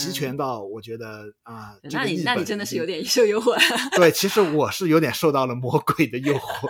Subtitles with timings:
[0.00, 3.56] 齐全到我觉得啊，那你那你真的是有点 受诱惑。
[3.96, 6.68] 对，其实我是有点受到了魔鬼的诱惑。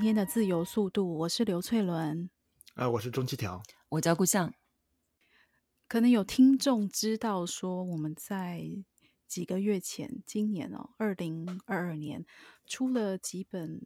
[0.00, 2.30] 天的自由速度，我是刘翠伦，
[2.74, 4.52] 呃，我是钟七条，我叫顾相。
[5.86, 8.64] 可能有听众知道说，我们在
[9.28, 12.24] 几个月前，今年哦，二零二二年
[12.64, 13.84] 出了几本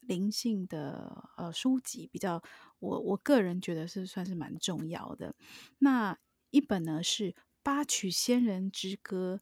[0.00, 2.42] 灵性的呃书籍，比较
[2.78, 5.34] 我我个人觉得是算是蛮重要的。
[5.78, 6.18] 那
[6.50, 9.40] 一本呢是《八曲仙人之歌》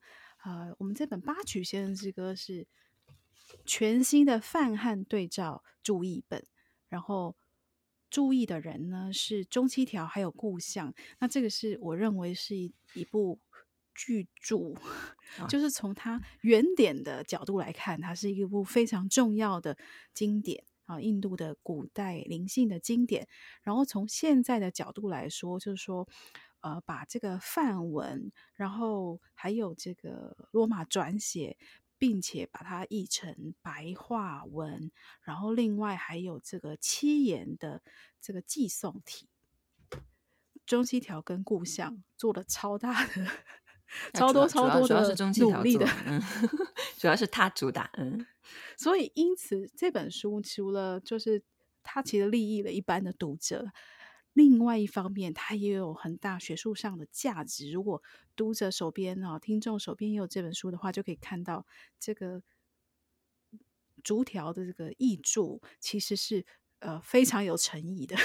[0.48, 2.68] 啊、呃，我们这本《八曲仙人之歌》是。
[3.64, 6.44] 全新的泛汉对照注译本，
[6.88, 7.36] 然后
[8.10, 10.92] 注意的人呢是中七条，还有顾相。
[11.18, 13.38] 那这个是我认为是一一部
[13.94, 14.74] 巨著，
[15.38, 19.76] 啊、就是从它原点的角度来看，它是一部非常重要的
[20.14, 23.28] 经典啊，印度的古代灵性的经典。
[23.62, 26.08] 然后从现在的角度来说，就是说，
[26.60, 31.56] 呃，把这个梵文，然后还有这个罗马转写。
[32.00, 37.82] 并且把它译成白话文，然后另外还有这个七言的
[38.22, 39.28] 这个寄送体，
[40.64, 43.26] 中西条跟故乡做了超大的、
[44.14, 46.22] 超多超多的努力的，嗯，
[46.96, 48.26] 主要是他主打，嗯，
[48.78, 51.42] 所以因此这本书除了就是
[51.82, 53.70] 他其实利益了一般的读者。
[54.32, 57.70] 另外一方面，它也有很大学术上的价值。
[57.70, 58.02] 如果
[58.36, 61.66] 读者手边啊，听众手边也有这本书的话，就可以看到
[61.98, 62.42] 这个
[64.02, 66.46] 逐条的这个译注，其实是
[66.78, 68.16] 呃非常有诚意的，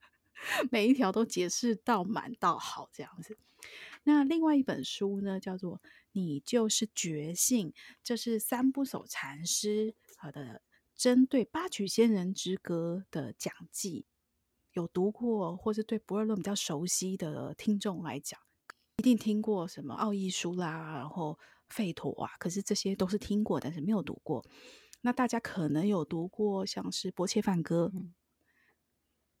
[0.70, 3.38] 每一条都解释到满到好这样子。
[4.04, 5.78] 那另外一本书呢，叫做
[6.12, 7.70] 《你就是觉性》，
[8.04, 10.62] 这是三不叟禅师好的
[10.94, 14.04] 针对八曲仙人之歌的讲记。
[14.76, 18.38] 有读过或是对博尔论比较熟悉的听众来讲，
[18.98, 21.38] 一定听过什么奥义书啦，然后
[21.70, 24.44] 吠陀啊，可是这些都是听过，但是没有读过。
[25.00, 28.12] 那大家可能有读过像是《薄伽梵歌》，嗯，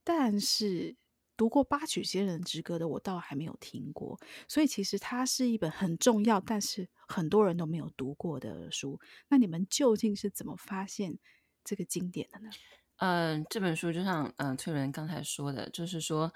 [0.02, 0.96] 但是
[1.36, 4.18] 读过《八曲仙人之歌》的，我倒还没有听过。
[4.48, 8.98] 所以其实它是一本很重要，但是很多人都没有读过的书。
[9.28, 11.18] 那你们究竟是怎么发现
[11.62, 12.48] 这个经典的呢？
[12.98, 16.32] 嗯，这本书就像嗯崔伦刚才说的，就是说，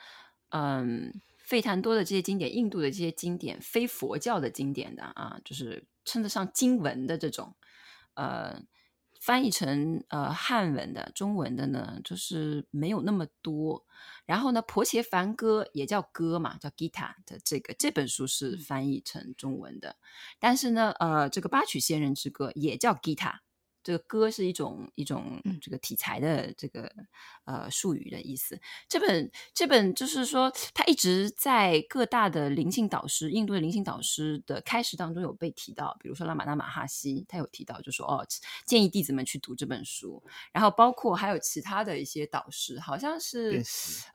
[0.51, 1.11] 嗯，
[1.49, 7.55] 吠檀多的这些经典，印度的这些经典，非佛教的经典的啊，就是称得上经文的这种，
[8.15, 8.63] 呃，
[9.21, 13.87] 翻译成呃汉文的、中文的呢，就是没有那么多。
[14.27, 19.97] 然后呢，《婆伽梵歌》也叫歌嘛，叫 Gita 的这个这本书是翻译成中文的，
[20.39, 23.39] 但是呢，呃，这个八曲仙人之歌也叫 Gita。
[23.83, 26.93] 这个歌是一种一种这个题材的这个
[27.45, 28.61] 呃术语的意思。
[28.89, 35.97] 这本这本就是说，他一直在各大的灵性导师，印度的灵性导师的开始当中有被提到。
[35.99, 38.27] 比如说拉玛那马哈希，他有提到，就说哦，
[38.67, 40.23] 建议弟子们去读这本书。
[40.53, 43.63] 然后包括还有其他的一些导师，好像是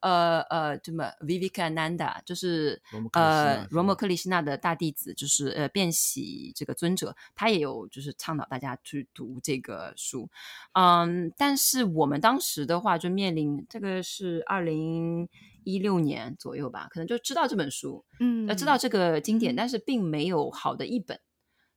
[0.01, 2.79] 呃呃，这么 Vivekananda，就是
[3.13, 9.54] 呃罗摩克利希纳的大弟子，就是呃变喜这个尊者，他也有就是倡导大家去读这个。
[9.55, 10.29] 这个书，
[10.73, 15.29] 嗯，但是我们当时的话就面临这个是二零
[15.63, 21.22] 一六年左右吧，可能就知道这本书，嗯，知道这个经典，但是并没有好的一本，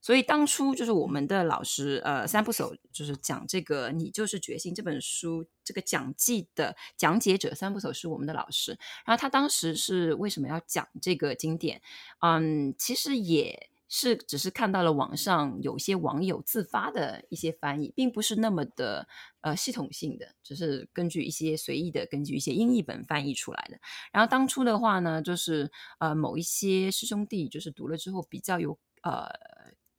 [0.00, 8.76] 所以当初就是我们的老师，呃，三不叟就是讲这个你就是决心这本书这个讲记的讲解者三不叟是我们的老师，
[9.06, 11.80] 然后他当时是为什么要讲这个经典？
[12.20, 13.70] 嗯，其实也。
[13.90, 19.08] 是，只是看到了网上有些网友自发的一些翻译，并不是那么的
[19.40, 23.78] 呃系统性的，只是根据一些随意的，根据一些英译本翻译出来的。
[24.12, 25.70] 然后当初的话呢，就是
[26.00, 29.26] 呃某一些师兄弟就是读了之后比较有呃，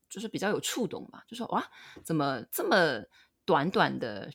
[0.07, 1.67] 就是比较有触动嘛，就说哇，
[2.03, 3.03] 怎么这么
[3.43, 4.31] 短短的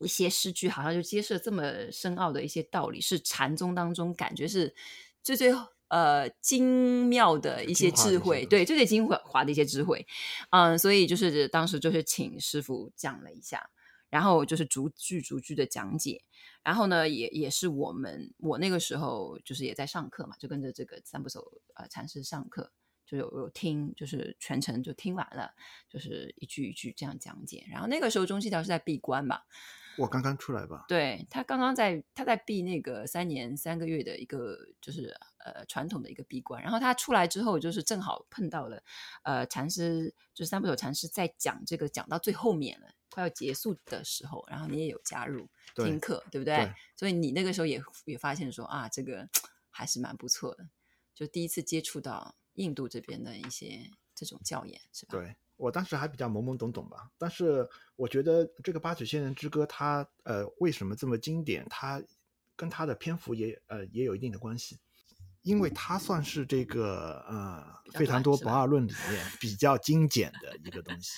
[0.00, 4.74] 一些诗句，好像就揭示了这么深奥的一些道理，是禅宗当中感觉是
[5.22, 5.52] 最最
[5.88, 10.06] 呃精妙的一些智慧，对，最最精华的一些智慧，
[10.50, 13.70] 嗯，所以就是当时就是请师傅讲了一下，
[14.10, 16.22] 然后就是逐句逐句的讲解，
[16.62, 22.72] 然后呢，也也是我们我那个时候就是也在上课嘛，就跟着这个三不手呃禅师上课。
[23.08, 25.52] 就有有听，就是全程就听完了，
[25.88, 27.64] 就是一句一句这样讲解。
[27.70, 29.42] 然后那个时候中西调是在闭关嘛？
[29.96, 30.86] 我刚刚出来吧？
[30.88, 35.16] 对，他刚刚在他在闭那个三年三个月的一个就是
[35.54, 36.62] 呃传统的一个闭关。
[36.62, 38.82] 然后他出来之后，就是正好碰到了
[39.22, 46.74] 呃禅师，就是三不手禅师在讲这个讲到最后面了，快要结束的时候，然后你也有加入听课，对，对不对，对？
[46.96, 49.28] 所以你那个时候也也发现说啊，这个
[49.70, 50.68] 还是蛮不错的，
[51.14, 52.34] 就第一次接触到。
[52.56, 55.10] 印度这边的一些这种教研是吧？
[55.10, 61.66] 对，我当时还比较懵懵懂懂吧，但是我觉得这个《八曲仙人之歌》它呃为什么这么经典？
[61.68, 62.02] 它
[62.56, 64.78] 跟它的篇幅也呃也有一定的关系，
[65.46, 67.64] 因为它算是这个呃
[67.96, 71.12] 《费檀多不二论》里面比较精简的一个东西，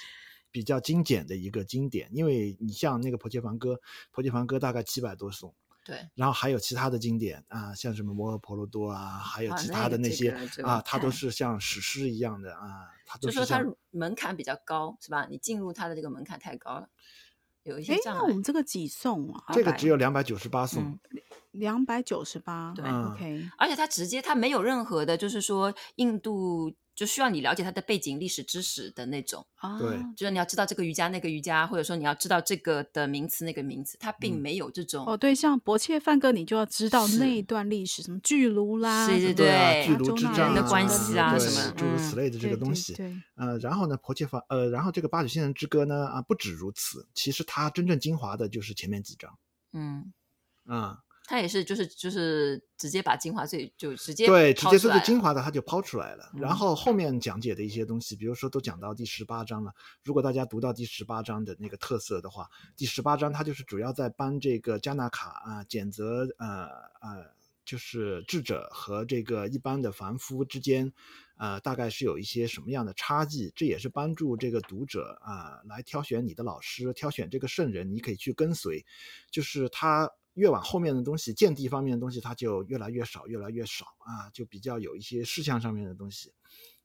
[0.50, 2.10] 比较精简的一个经典。
[2.12, 3.72] 因为你像那个《婆伽梵歌》，
[4.12, 5.54] 《婆伽梵歌》大概七百多颂。
[5.82, 12.84] 对，然后还有其他的经典啊，像什么摩诃婆罗多啊，还有其他的那些、啊那个这个、啊，它都是像史诗一样的啊。
[13.06, 15.26] 它都是就说它门槛比较高，是吧？
[15.30, 16.90] 你进入它的这个门槛太高了，
[17.62, 17.94] 有一些。
[17.94, 19.44] 哎，那我们这个几颂啊？
[19.54, 20.98] 这个只有两百九十八颂，
[21.58, 22.72] 两百九十八。
[22.74, 23.48] 对、嗯、，OK。
[23.58, 26.74] 而且它直接，它没有任何的，就是说印度。
[26.98, 35.04] 就需要你了解它的背景、历史知识的那种，啊对，就是你要知道这个瑜伽、那个瑜伽，或者说你要知道这个的名词、那个名词，它并没有这种。
[35.04, 42.92] 嗯、哦，对，像薄切梵歌，你就要知道那一段历史，什么巨卢啦，对对对，巨卢之战的关系啊，什么诸如此类的这个东西。
[42.94, 49.38] 对，对，对，呃，然后呢，薄切梵，呃，然后这个八九仙人之歌呢，啊，不止如此，其实它真正精华的就是前面几章。
[49.72, 50.12] 嗯，
[50.66, 50.98] 啊。
[51.28, 56.32] 他也是，就是就是直接把精华最就直接对，直接最最精华的他就抛出来了。
[56.34, 59.70] 然后后面讲解的一些东西，比如说都讲到第十八章了。
[60.02, 62.48] 如果大家读到第十八章的那个特色的话，
[62.78, 66.64] 第十八章它就是主要在帮这个加纳卡啊检择呃
[67.02, 67.30] 呃，
[67.62, 70.90] 就是智者和这个一般的凡夫之间，
[71.36, 73.52] 呃，大概是有一些什么样的差异。
[73.54, 78.82] 这也是帮助这个读者啊来挑选你的老师，挑选这个圣人，你可以去跟随，
[79.30, 80.10] 就是他。
[80.38, 86.32] 越往后面的东西，见地方面的东西，它就越来越少，越来越少啊，就比较有一些事项上面的东西，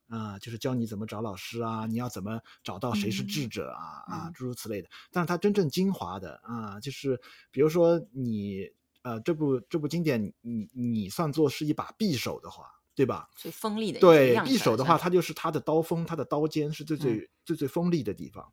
[0.08, 4.90] 啊，就是教你怎么找老师啊，你要怎么找到谁是智者啊，嗯、啊，诸如此类的。
[5.12, 7.22] 但是它真正精华的啊，就是
[7.52, 8.68] 比如说你
[9.04, 12.66] 呃，这部这部经典，你你算作是一把匕首的话，
[12.96, 13.30] 对吧？
[13.36, 14.00] 最锋利的。
[14.00, 18.52] 对，匕首的话，它就是它的刀锋，它的刀尖是最最、嗯、最最锋利的地方，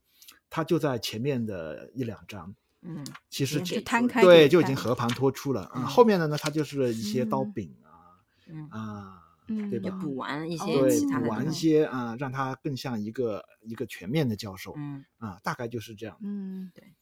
[0.51, 2.55] 它就在前面的一两章。
[2.83, 5.71] 嗯，其实就摊开，对，就已经和盘托出了。
[5.75, 8.17] 嗯，后面的呢，它就是一些刀柄啊，
[8.49, 9.91] 嗯啊，嗯，对吧？
[10.01, 14.73] 补完一些，对，补完一些啊，让他更像一个一个全面的教授。
[14.79, 16.17] 嗯啊，大概就是这样。
[16.23, 16.95] 嗯，对。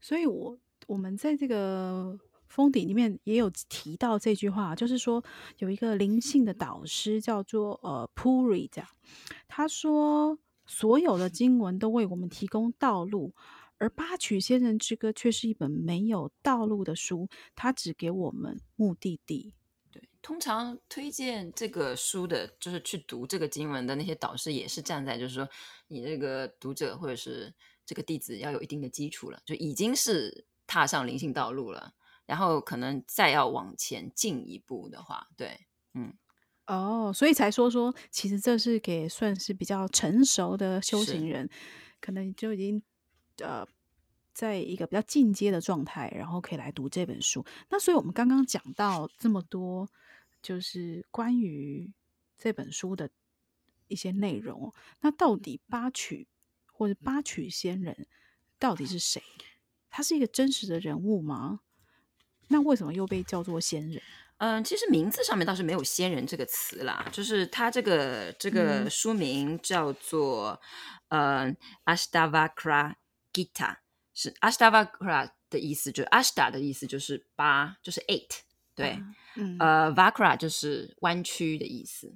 [0.00, 0.58] 所以我
[0.88, 2.18] 我们在这个
[2.48, 5.22] 封底里面也有提到这句话，就是说
[5.58, 8.90] 有一个灵性的导师叫做呃 Puri 这样，
[9.46, 10.36] 他说
[10.66, 13.32] 所有的经文都为我们提供道路。
[13.78, 19.52] 而《八曲仙人之歌》却是一本没有道路的书，它只给我们目的地。
[19.90, 25.48] 对，通常推荐这个书的，就是去读这个经文的那些导师，也是站在就是说，
[25.88, 27.54] 你这个读者或者是
[27.84, 31.92] 这个弟子要有一定的基础了，就已经是踏上灵性道路了，
[32.24, 36.14] 然后可能再要往前进一步的话，对，嗯，
[36.66, 41.50] 哦，所以才说说，其实这是给算是比较成熟的修行人，
[42.00, 42.82] 可能就已经。
[43.38, 43.66] 呃，
[44.32, 47.44] 在一个比较进阶的状态，然后可以来读这本书。
[47.68, 49.88] 那所以我们刚刚讲到这么多，
[50.42, 51.92] 就是关于
[52.38, 53.10] 这本书的
[53.88, 54.72] 一些内容。
[55.00, 56.28] 那到底八曲
[56.72, 58.06] 或者八曲仙人
[58.58, 59.22] 到底是谁？
[59.88, 61.60] 他是一个真实的人物吗？
[62.48, 64.02] 那为什么又被叫做仙人？
[64.38, 70.60] 嗯，其实名字上面倒是没有“仙人”这个词啦，就是他这个这个书名叫做、
[71.08, 72.94] 嗯、呃 Ashtavakra
[73.36, 73.76] Gita
[74.14, 78.40] 是 Ashtavakra 的意思，就是 Ashta 的意思就是八，就是 eight，
[78.74, 78.98] 对，
[79.36, 82.14] 嗯，呃，Vakra 就是弯曲的意思，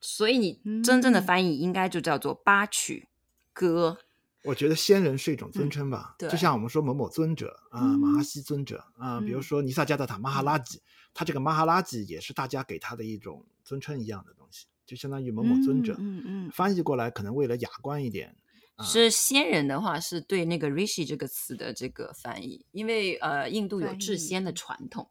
[0.00, 3.08] 所以你真正的翻译应该就叫做八曲
[3.52, 3.98] 歌。
[4.44, 10.80] 我觉得仙人是一种尊称吧，嗯、就像我们说某某尊者啊、呃，马哈西尊者啊、比如说尼萨加德塔马哈拉吉，
[11.12, 18.34] 他这个马哈拉吉也是大家给他的一种尊称一样的东西，就相当于某某尊者，嗯嗯，翻译过来可能为了雅观一点。
[18.82, 25.08] 是仙人的话，是对那个 rishi 这个词的这个翻译，因为呃，印度有治仙的传统，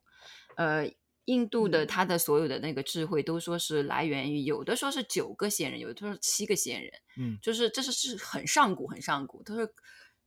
[0.57, 0.91] 呃，
[1.25, 9.73] 印度的他的所有的那个智慧都说是来源于，有的说是九个仙人，有的说是七个仙人，嗯，就是这是是很上古很上古，都是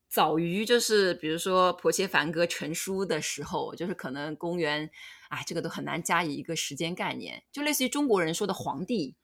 [0.09, 4.89] 早于就是比如说婆伽梵歌成书的时候，就是可能公元，
[5.29, 9.15] 哎，这个都很难加以一个时间概念，就类似于中国人说的皇帝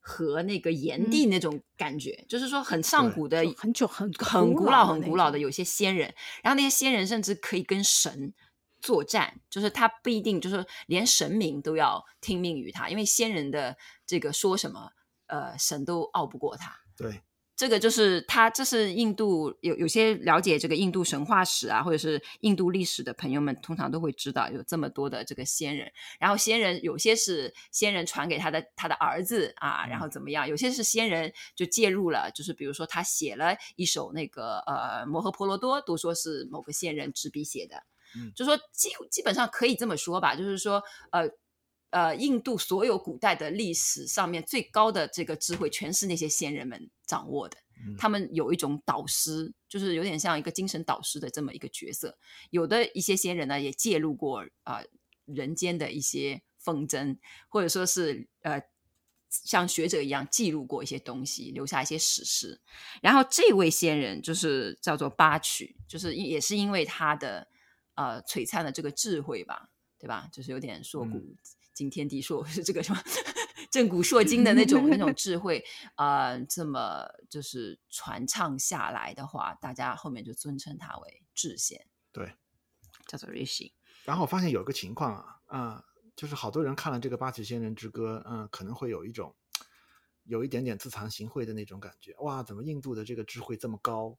[0.00, 8.32] 和那个炎帝那种感觉，嗯、就是说很上古的，很久很很古老很古老的有些仙人，然后那些仙人甚至可以跟神。
[8.82, 13.76] 作战就是他不一定就是连神明都要听命于他，因为仙人的
[14.06, 14.90] 这个说什么，
[15.26, 16.74] 呃，神都拗不过他。
[16.96, 17.20] 对，
[17.60, 25.92] 这个就是他，这是印度有有些了解这个印度神话史啊，或者是印度历史的朋友们，通常都会知道有这么多的这个仙人。
[26.18, 30.48] 然后仙人有些是仙人传给他的他的儿子啊，然后怎么样？
[30.48, 37.76] 有些是仙人就介入了，就是比如说他写了一首那个呃《摩诃婆罗多》，都说是某个仙人执笔写的。
[38.16, 41.28] 嗯，就说基基本上可以这么说吧，就是说，呃
[41.90, 47.56] 呃，印度所有古代的历史上面最高的这个智慧，全是那些先人们掌握的。
[47.86, 52.18] 嗯，他们有一种导师，就是有点像一个精神导师的这么一个角色。
[52.50, 54.86] 有的一些先人呢，也介入过啊，呃，
[55.26, 57.18] 人间的一些纷争，
[57.48, 58.62] 或者说是呃，
[59.28, 62.60] 像学者一样记录过一些东西，留下一些史诗。
[63.00, 67.48] 然后这位先人就是叫做八曲，就是也是因为他的。
[67.96, 69.68] 呃，璀璨的这个智慧吧，
[69.98, 70.26] 对吧？
[70.32, 71.36] 就是有点硕古
[71.80, 73.02] 今天地硕， 是这个什么
[73.70, 82.34] 震古烁今的那种那种智慧啊、呃，这么就是传唱下来的话，大家后面就尊称他为智贤，对，
[83.06, 83.72] 叫做 Rishi。
[84.04, 85.84] 然后我发现有一个情况啊，啊、呃，
[86.14, 89.34] 就是好多人看了这个八曲仙人之歌，嗯、呃，可能会有一种
[90.24, 92.14] 有一点点自惭形秽的那种感觉。
[92.18, 94.18] 哇，怎么印度的这个智慧这么高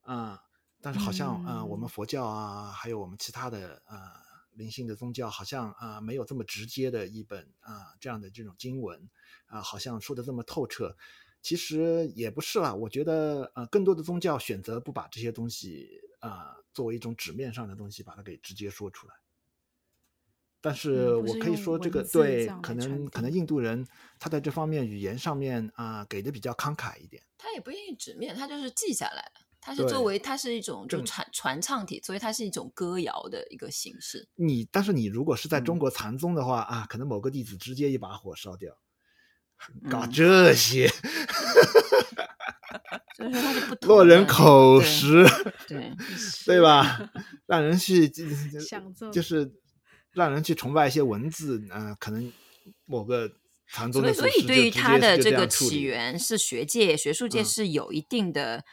[0.00, 0.32] 啊？
[0.32, 0.40] 呃
[0.82, 3.96] 但是好像，嗯、呃，我们佛教啊，还有我们其他的呃
[4.52, 9.08] 灵性的宗教，好像啊、呃、没有这么直接的一本啊、呃、这样的这种经文
[9.46, 10.96] 啊、呃，好像说的这么透彻。
[11.42, 15.88] 其实也不是啦，我觉得呃更多的宗教选择不把这些东西
[16.18, 19.14] 啊、呃、作为一种纸面上的东西把它给直接说出来。
[20.60, 23.86] 但是我可以说这个、嗯、对，可能可能印度人
[24.18, 27.22] 他在这方面语言上面啊、呃、给的比较慷慨一点。
[27.38, 29.49] 他也不愿意纸面，他就是记下来了。
[29.62, 34.26] 它是作为它是一种就传传唱体，所以它是一种歌谣的一个形式。
[34.36, 38.74] 你但是你如果是在中国禅宗的话、嗯、啊，可能某个弟子直接一把火烧掉，
[39.90, 40.88] 搞这些，
[43.18, 45.24] 所以说它是不落人口实，
[45.68, 45.76] 对
[46.48, 47.10] 对，对吧？
[47.44, 48.08] 让人去
[49.12, 49.52] 就是
[50.12, 52.32] 让人去崇拜一些文字啊、呃，可能
[52.86, 53.30] 某个
[53.66, 58.64] 禅宗的所以对于它的这个起源是学界学术界是有一定的。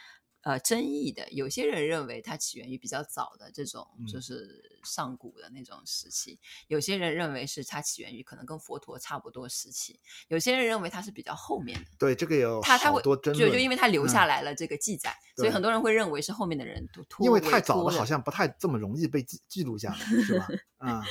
[0.48, 11.90] 嗯呃，争议的，有些人认为它起源于比较早的这种，就是上古的那种时期；嗯、有些人认为是它起源于可能跟佛陀差不多时期；有些人认为它是比较后面的。
[11.98, 17.26] 对，这个有他他会多争，就就因为他留下来了这个记载，嗯、所以很多人会认为是后面的人都拖。
[17.26, 20.48] 因为太早了，好像不太这么容易被记记录下来，是吧？
[20.78, 21.04] 啊、嗯，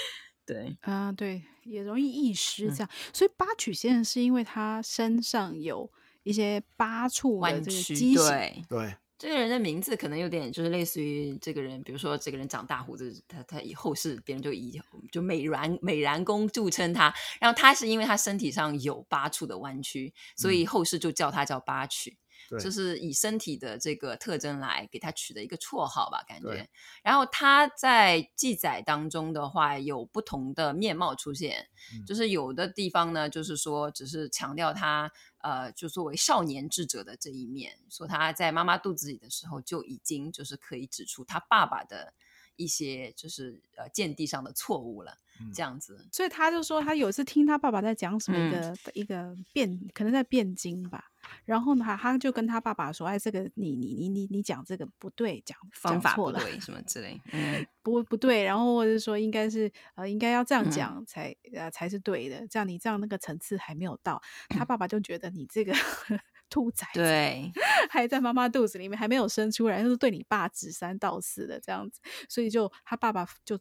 [0.46, 2.90] 对，啊，对，也容易遗失这样。
[2.92, 5.92] 嗯、所以八曲仙人是因为他身上有
[6.24, 8.64] 一些八处的这个畸形，对。
[8.68, 14.80] 对这个人的名字可能有点，就是类似于这个人，比如说这个人长大胡子，他他以后世别人就以
[15.12, 22.16] 就美髯美髯公著称他，然后他是因为他身体上有八处的弯曲，所以后世就叫他叫八曲。
[22.60, 26.68] 就是以身体的这个特征来给他取的一个绰号吧，感觉。
[27.04, 42.14] 然后他在记载当中的话，有不同的面貌出现，嗯、就是有的地方呢，就是说只是强调他呃，就作为少年智者的这一面，说他在妈妈肚子里的时候就已经就是可以指出他爸爸的
[42.56, 45.18] 一些就是呃见地上的错误了。
[45.54, 51.12] 这样子，所以他就说，他有一次听他爸爸在讲什么一个、嗯、一个辩，可能在辩经吧。
[51.46, 58.44] 然后呢，他就跟他爸爸说：“哎，这个你你你你你讲这个不对，讲方法不对，什么之类，嗯， 不不对。
[58.44, 62.48] 然后或者说应该是呃，应该要这样讲才、嗯、呃才是对的。
[62.48, 64.22] 这样你这样那个层次还没有到。
[64.50, 65.74] 他爸爸就觉得你这个
[66.50, 67.52] 兔崽子，对，
[67.90, 72.00] 还在妈妈肚子里面还没有生出来，就是对你爸指三道四的这样子。
[72.30, 73.60] 所以就他爸爸就。”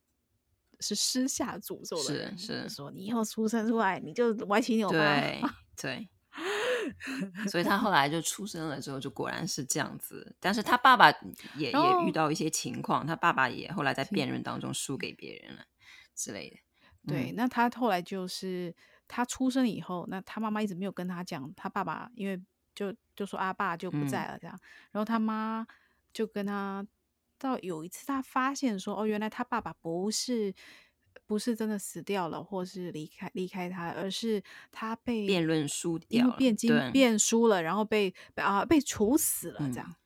[0.78, 5.40] 是私下诅咒的，是是说你以后出生出来你就歪七扭八，对
[5.74, 6.08] 对，
[7.48, 11.10] 所以他后来就出生了之后就果然是这样子，但是他爸爸
[11.56, 15.64] 也也遇到一些情况，他爸爸也后来在辩论当中输给别人了
[16.14, 16.56] 之类的。
[17.06, 18.74] 对，那他后来就是
[19.06, 22.42] 他出生以后，那他妈妈一直没有跟他讲，他爸爸因为
[22.74, 25.66] 就就说阿爸就不在了这样，嗯、然后他妈
[26.12, 26.86] 就跟他。
[27.38, 30.54] 到有一次，他发现说：“哦，原来他爸爸不是
[31.26, 39.86] 不是真的死掉了，或是离开离开他，而是他被辩论输掉，因为辩经辩输了，然后被啊被处死了，这样。
[39.88, 39.96] 嗯、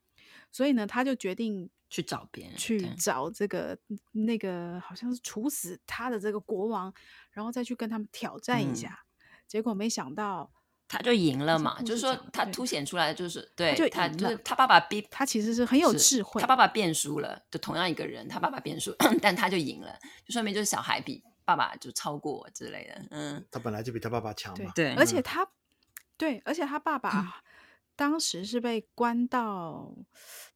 [0.53, 3.77] 所以呢，他就决定去找别人，去找这个
[4.13, 6.93] 那个好像是处死他的这个国王，
[7.33, 9.07] 然后再去跟他们挑战一下。
[9.19, 10.53] 嗯、结果没想到。
[10.93, 18.93] 他就赢了嘛，就是说他凸显出来就是对，就他就是他爸爸逼他其实是很有智慧，他爸爸变输了，就同样一个人，他爸爸变输，
[19.23, 25.49] 但他就赢了，就说明就是小孩比爸爸就超过之类的，嗯，他本来就比他爸爸强嘛，对，而且他，
[26.17, 27.41] 对，而且他爸爸
[27.95, 29.95] 当时是被关到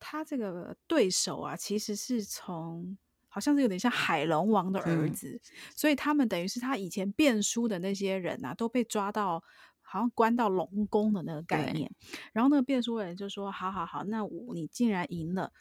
[0.00, 2.98] 他这个对手啊，其实是从
[3.28, 5.40] 好像是有点像海龙王的儿子，
[5.76, 9.44] 所以他们等于是他以前变输的那些人啊，都被抓到。
[9.94, 11.88] 好像关到龙宫的那个概念，
[12.32, 15.52] 然后那个辩书人就说：“好好好，那我你既然赢了，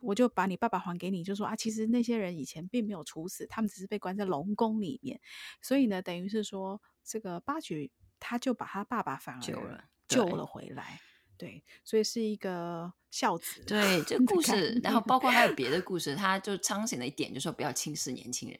[0.00, 5.20] 我就把你爸爸还给你。”就说啊，其实那些人以前并没有处死，他们只是被关在龙宫里面。
[5.60, 10.98] 所以呢，等于是说，这个八局他就把他爸爸反而救了，救了回来。
[11.36, 13.62] 对，所以是一个孝子。
[13.66, 18.58] 对，这 个故事，然后包括还有别的故事，他就彰显了一点，就是说不要轻视年轻人，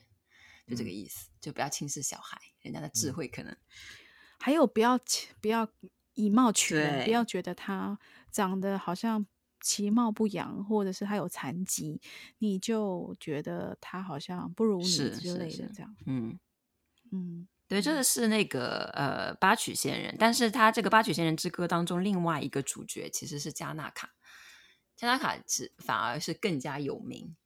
[0.67, 3.57] 就这个意思，嗯、就不要轻视小孩，人家的智慧可能。
[4.43, 4.99] 嗯还有不要
[5.41, 5.69] 不要
[6.15, 7.97] 以貌取人，不要觉得他
[8.33, 9.25] 长得好像
[9.61, 12.01] 其貌不扬，或者是他有残疾，
[12.39, 15.97] 你就觉得他好像不如你之类的这样。
[16.07, 16.39] 嗯。
[17.13, 18.03] 嗯，对，这个。
[18.03, 24.11] 是那个呃八曲仙人，但是他这个八曲仙人之歌当中另外一个主角其实是加纳卡，
[24.97, 27.37] 加纳卡是反而是更加有名，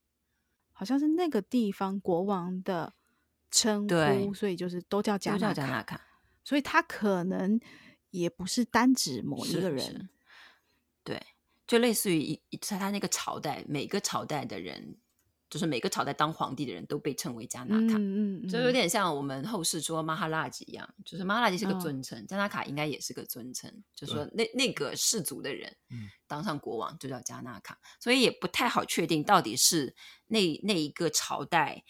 [0.73, 2.95] 好像是那个地方国王的
[3.51, 6.01] 称呼，所以就是都叫加纳卡。
[6.47, 7.59] 所以他可能
[8.11, 10.09] 也不是单指某一个人，
[11.03, 11.21] 对，
[11.67, 14.97] 就类似于一在他那个朝代，每个朝代的人，
[15.51, 25.77] 就是每个朝代当皇帝的人都被称为加纳卡，嗯，嗯，嗯，就有点像我们后世说马哈拉吉一样，就是马哈拉吉是个尊称，加纳卡应该也是个尊称，就是说那那个氏族的人
[26.29, 29.97] 当上国王就叫加纳卡，所以也不太好确定到底是
[30.29, 31.83] 那那一个朝代。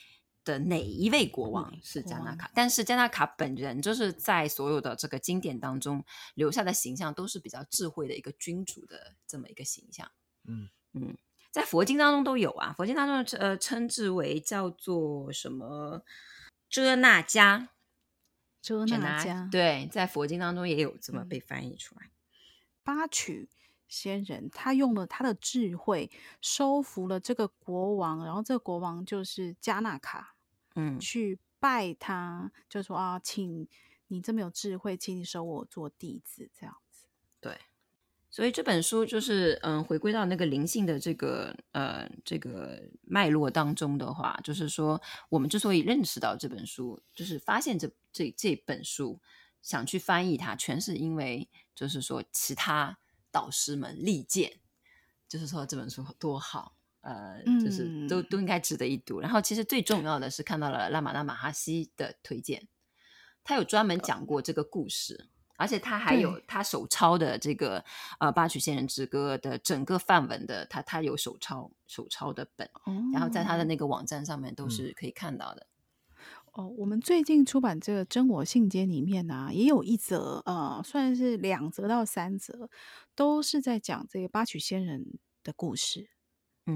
[0.46, 2.48] 的哪一位国王是加纳卡？
[2.54, 6.02] 但是加纳卡本人就是在所有的这个经典当中
[6.34, 10.08] 留下的形象都是比较智慧的一个君主的这么一个形象。
[10.44, 11.18] 嗯嗯，
[11.50, 16.04] 在佛经当中都有啊，佛经当中呃称之为叫做什么
[16.70, 17.66] 遮那迦，
[18.62, 22.08] 遮那迦，对，在佛经当中也有这么被翻译出来。
[22.84, 23.48] 八曲
[23.88, 26.08] 仙人他用了他的智慧
[26.40, 30.35] 收服了这个国王，然后这个国王就是加纳卡。
[30.76, 33.66] 嗯，去拜他，就说啊，请
[34.06, 37.06] 你这么有智慧，请你收我做弟子，这样子。
[37.40, 37.58] 对，
[38.30, 49.18] 所以这本书就是，嗯，回归到那个灵性的这个，呃，这个脉络当中的话，就是说，我们之所以认识到这本书，就是发现这这这本书，
[49.62, 52.98] 想去翻译它，全是因为，就是说，其他
[53.32, 54.60] 导师们力荐，
[55.26, 56.75] 就是说这本书多好。
[57.06, 59.20] 呃，就是都都应该值得一读。
[59.20, 62.66] 然后，其实最重要的是看到了拉玛拉马哈希的推荐，
[63.44, 67.84] 他有专门讲过这个故事，而且他还有他手抄的这个
[68.18, 72.68] 呃《八曲仙人之歌》的整个范文的，他他有手抄手抄的本，
[73.12, 75.68] 然后在他的那个网站上面都是可以看到的。
[76.54, 82.68] 哦，我们最近出版这个《真我信笺》里面呢、啊，也有一则呃，算是两则到三则，
[83.14, 85.04] 都是在讲这个八曲仙人
[85.44, 86.08] 的故事。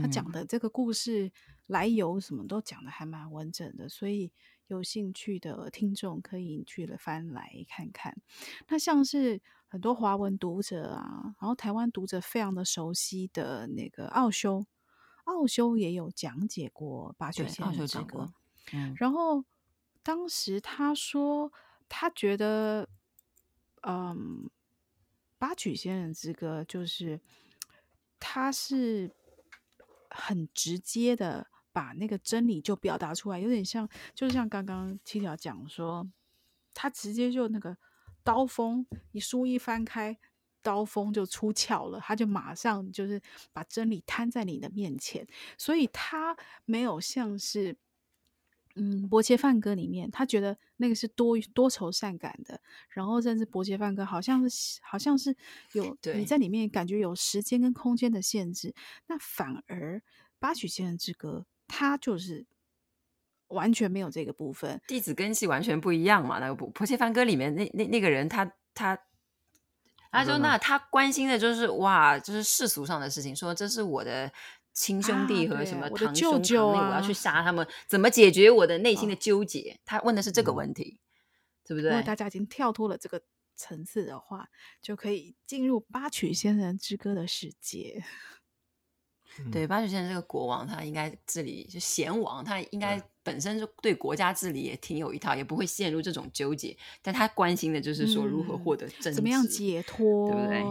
[0.01, 1.33] 他讲的这个故事
[1.67, 4.31] 来由什么都讲的还蛮完整的，所以
[4.69, 8.17] 有兴趣的听众可以去了翻来看看。
[8.69, 14.65] 那像是很多华文读者啊，然后台湾读者非常的熟悉的那个奥修，
[15.25, 18.33] 奥修也有讲解过八曲仙人之歌。
[18.73, 19.45] 嗯，然后
[20.05, 21.53] 当时他说
[21.89, 22.89] 他觉得，
[23.83, 24.49] 嗯，
[25.37, 27.21] 八曲仙人之歌就是
[28.21, 29.11] 他是。
[30.11, 36.09] 很直接的把那个真理就表达出来，有点像，就是像刚刚七条讲说，
[36.75, 37.77] 他直接就那个
[38.23, 40.19] 刀锋，你书一翻开，
[40.63, 43.21] 刀锋就出鞘了，他就马上就是
[43.53, 47.77] 把真理摊在你的面前，所以他没有像是，
[48.77, 55.37] 嗯，伯切梵歌里面，他觉得那个是多多愁善感的，然后甚至伯切梵歌好像是好像是
[55.73, 58.73] 有你在里面感觉有时间跟空间的限制，
[59.09, 60.01] 那反而
[60.39, 62.47] 八曲仙人之歌，他就是
[63.49, 66.39] 完全没有这个部分，弟子根系完全不一样嘛。
[66.39, 69.03] 那个薄薄伽梵歌里面那那那个人他，他他
[70.13, 74.33] 他说那他关心的就是哇，就是世俗上的事情，说这是我的。
[74.73, 79.73] 亲兄弟和什么堂兄堂妹，我要去杀他们，怎么解决我的内心的纠结？
[79.73, 81.91] 哦、他问的是这个问题，嗯、对不对？
[81.91, 83.21] 如果大家已经跳脱了这个
[83.57, 84.49] 层次的话，
[84.81, 88.03] 就可以进入八曲仙人之歌的世界。
[89.53, 96.77] 对，八曲仙人这个国王，他应该治理就贤王，他应该本身就对国家治理也挺有一套，也不会陷入这种纠结。
[97.01, 100.65] 但他关心的就是说如何获得真、嗯、怎么样解脱，对不对？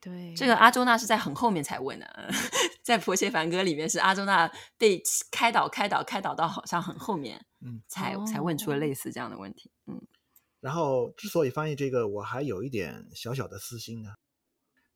[0.00, 2.34] 对，这个阿周那是在很后面才问的，
[2.82, 10.00] 在《婆媳梵歌》里面是阿周那被开导、开导、开导到好像很后面，嗯，才才问出了类似这样的问题，嗯。
[10.60, 14.14] 然后之所以翻译这个，我还有一点小小的私心呢。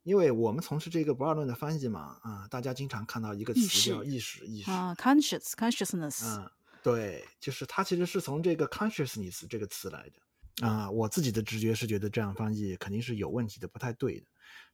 [0.02, 6.48] 因为我们从事这个不二论的翻译嘛，啊，大家经常看到一个词叫意识，意识啊，conscious consciousness，嗯，
[6.80, 10.88] 对，就是它其实是从这个 consciousness 这个词来的啊。
[10.88, 14.26] 我自己的直觉是觉得这样翻译肯定是有问题的，不太对的。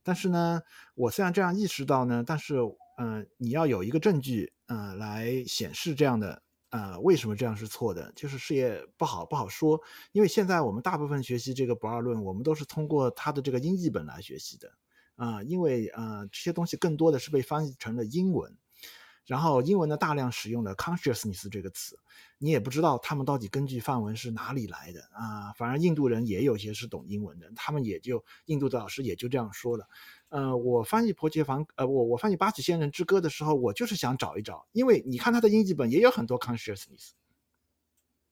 [0.02, 0.60] 但是呢，
[0.94, 2.56] 我虽然这样意识到呢，但是
[2.96, 9.80] 呃，你要有一个证据，呃，来显示这样的，呃，为什么这样是错的，就是事业不好不好说。
[10.12, 14.72] 因为现在我们大部分学习这个不二论，我们都是通过它的这个英译本来学习的。
[15.16, 18.56] 啊、因为呃，这些东西更多的是被翻译成了英文，
[19.24, 21.96] 然后英文呢大量使用了 consciousness 这个词，
[22.38, 25.52] 你也不知道他们到底根据范文是哪里来的啊、呃。
[25.54, 29.88] 反而印度人也有些是懂英文的，他们也就印度的老师也就这样说了。
[30.28, 37.10] 呃，我翻译婆媳梵，呃，我我翻译八曲仙人之歌的时候，我就是想找一找，因为你看他的英译本也有很多 consciousness，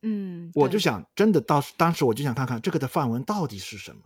[0.03, 4.03] 嗯，我就想真的到当时我就想看看这个的范文到底是什么。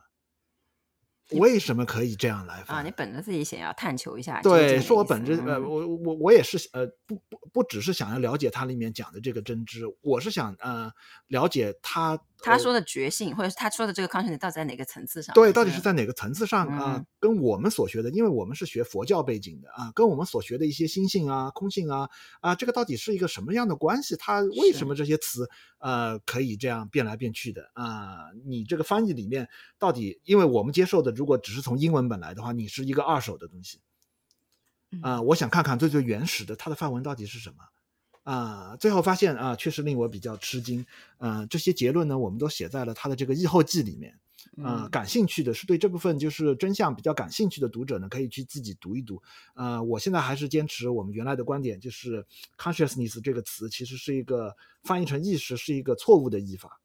[1.33, 2.83] 为什么可以这样来翻啊？
[2.83, 10.91] 你本着自己想要探求一下，对，是我本着呃，我我我也是呃，不不不只是想要了解它里面讲的这个真知，我是想呃
[11.29, 12.19] 了解它。
[12.45, 15.35] 他说的觉性，或者是他说的这个 consciousness 到底在哪个层次上？
[15.35, 17.05] 对，到底是在哪个层次上啊？
[17.19, 22.09] 跟我们所学的，因为我们是学佛教背景的啊，跟我们所学的一些心性啊、空性啊
[22.41, 24.15] 啊，这个到底是一个什么样的关系？
[24.17, 28.31] 它为什么这些词呃可以这样变来变去的啊？
[28.45, 33.81] 你这个翻译里面到底，因为我们接受的如果只是从英文本来的话，你是一个二手的东西
[35.03, 35.23] 啊、呃。
[35.23, 37.57] 我想看看最最原始的它的范文到底是什么。
[38.25, 40.85] 啊，最后发现啊，确实令我比较吃惊。
[41.19, 44.19] 啊，这些结论呢，我们都写在了他的这个译后记里面。
[44.63, 49.21] 啊，感兴趣的是对这部分就是真相比较感兴趣的读者呢，可以去自己读一读。
[49.55, 52.25] 啊，我现在还是坚持我们原来的观点，就是
[52.57, 56.81] consciousness 这个词其实是一个翻译成意识是一个错误的译法。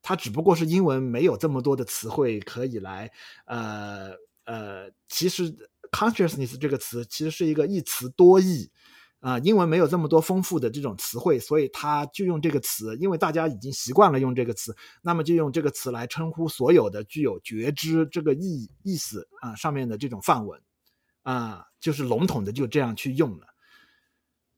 [0.00, 3.10] 它只不过是英文没有这么多的词汇可以来，
[3.44, 4.12] 呃
[4.44, 5.54] 呃，其实
[5.92, 8.70] consciousness 这个词其实是一个一词多义。
[9.20, 12.96] 啊、英文没有这么多丰富的这种词汇，所以他就用这个词。
[12.98, 20.60] 因为大家已经习惯了用这个词，那么就用这个词来称呼所有的具有觉知这个意意思啊、上面的这种范文，
[21.22, 23.46] 啊、就是笼统的就这样去用了。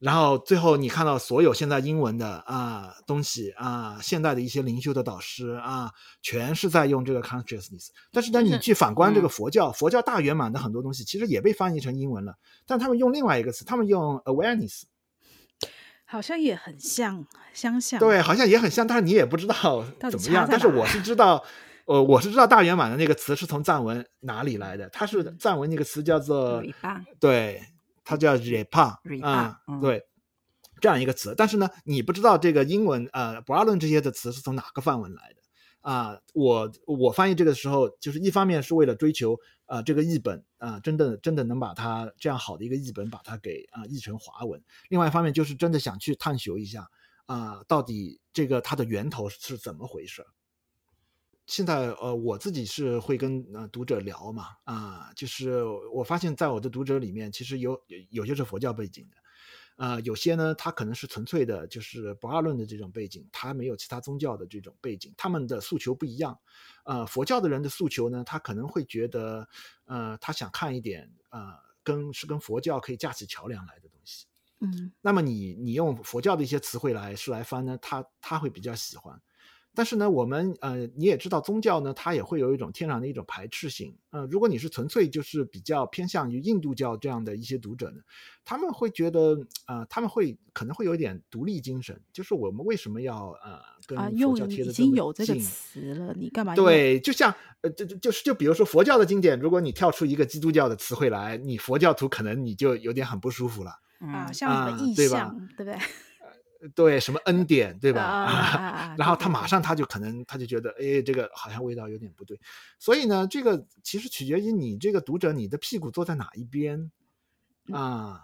[0.01, 5.91] 然后最后你看到所有现在英文的啊东西啊，现代的一些灵修的导师啊，
[6.23, 7.89] 全是在用这个 consciousness。
[8.11, 12.35] 但是呢，你去反观这个佛教，佛教大圆满的很多东西其实也被翻译成英文了，
[12.67, 14.85] 但他们用另外一个词，他们用 awareness，
[16.07, 18.01] 好像也很像，相像。
[18.01, 20.49] 对，好像也很像，但是你也不知道怎么样。
[20.51, 21.45] 但是我是知道，
[21.85, 26.63] 呃，我是知道大圆满的那个词是从藏文哪里来的，它是藏文那个词叫做
[27.21, 27.63] 对。
[28.05, 30.03] 它叫 repa，啊、嗯，对，
[30.81, 31.35] 这样一个词。
[31.37, 35.43] 但是呢，你不知道这个英文，呃，不二论这些的词是从哪个范文来的
[35.81, 36.23] 啊、呃？
[36.35, 39.35] 我我翻译这个时候，就是一方面是为了追求
[39.67, 44.63] 啊、呃，这个译本啊、呃，真的真的能把它这样好的一个译本把它给啊、呃、译成华文。
[44.89, 46.83] 另外一方面就是真的想去探求一下
[47.27, 50.25] 啊、呃，到底这个它的源头是怎么回事。
[51.51, 57.77] 现在呃，我自己是会跟呃读者聊嘛，啊、呃，就是我发现在我的读者里面，其实有
[58.11, 59.17] 有些是佛教背景的，
[59.75, 66.39] 啊、呃，有些呢他可能是纯粹的，就是不二论的这种背景，他没有其他宗教的这种背景，他们的诉求不一样。
[66.85, 69.49] 呃，佛教的人的诉求呢，他可能会觉得，
[69.87, 74.27] 呃，他想看一点，呃，跟是跟佛教可以架起桥梁来的东西。
[74.61, 79.21] 嗯，那么你你用佛教的一些词汇来是来翻呢，他他会比较喜欢。
[79.81, 83.97] 但是呢，我们呃，你也知道，宗教呢，它也会有一种天然的一种排斥性。
[84.11, 88.03] 呃，如果你是纯粹就是比较偏向于印度教这样的一些读者呢，
[88.45, 94.85] 他们会觉得，呃，他们会可能会有一点独立精神，就是我们为什么要呃跟佛教贴的这么近？
[94.85, 96.55] 啊，已经有这个词了，你干嘛？
[96.55, 103.73] 对，就像呃，就就就是就比如说佛教的经典，如果你跳出一个基督教的词汇来，你佛教徒可能你就有点很不舒服了。
[104.01, 105.73] 啊，像什么意象，嗯，对吧？
[105.73, 105.79] 对不对？
[106.75, 108.95] 对，什么恩典，对吧？
[108.99, 112.39] 然后他马上他就可能他就觉得，哎，这个好像味道有点不对。
[112.79, 116.91] 所以呢，这个其实取决于你这个读者，你的屁股坐在哪一边
[117.73, 118.21] 啊？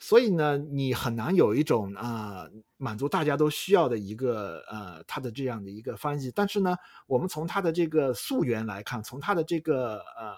[0.00, 6.30] 所以呢，你很难有一种啊、呃、满足大家都需要的一个呃他的这样的一个翻译。
[6.32, 10.36] 但是呢，我们从他的这个溯源来看，从他的这个呃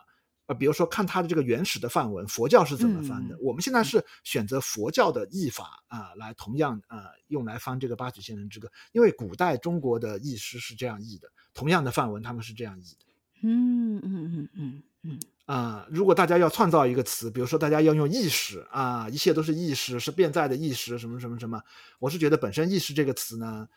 [0.51, 3.37] 呃，比如说看它的这个原始的范文，佛教是怎么翻的？
[3.37, 13.07] 嗯、我们现在是选择佛教的译法啊、呃，来同样呃用来翻这个八曲仙人之歌，因为古代中国的译师是这样译的，同样的范文他们是这样译的。
[13.43, 15.21] 嗯嗯嗯嗯嗯。
[15.47, 21.63] 啊、呃，如果大家要创造一个词，比如说大家要用意识啊，一切都是意识，是变在的意识，什么什么什么，
[22.01, 23.69] 我是觉得本身意识这个词呢，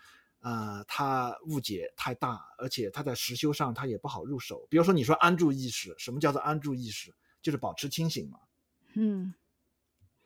[0.43, 4.67] 呃，他误解太大，而且他在实修上他也不好入手。
[4.69, 7.15] 比如说你说安住意识，什么叫做安住意识？
[7.41, 8.39] 就是保持清醒嘛。
[8.95, 9.33] 嗯，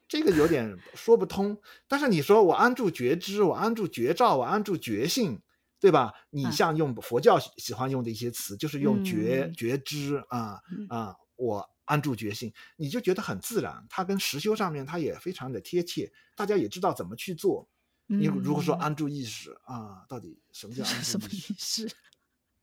[0.08, 1.62] 这个有点说不通。
[1.88, 5.39] 但是你说我安住觉知，我安住觉照，我安住觉性，
[5.80, 6.13] 对吧？
[6.32, 11.15] 你像用佛教喜欢用的一些词，啊、就是用觉、嗯、觉知啊啊。
[11.36, 13.86] 我安住觉性，你就觉得很自然。
[13.88, 16.12] 它跟实修上面，它也非常的贴切。
[16.36, 17.69] 大家也知道怎么去做。
[18.08, 21.88] 你如果说安住意识、嗯、啊，到底什么叫安住意识？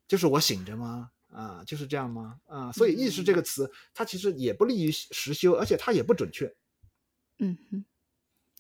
[0.09, 1.11] 就是我醒着吗？
[1.31, 2.41] 啊，就是这样吗？
[2.47, 6.55] 啊，所以意识这个词，它其实也不利于实修，而且它也不准确。
[7.39, 7.85] 嗯哼，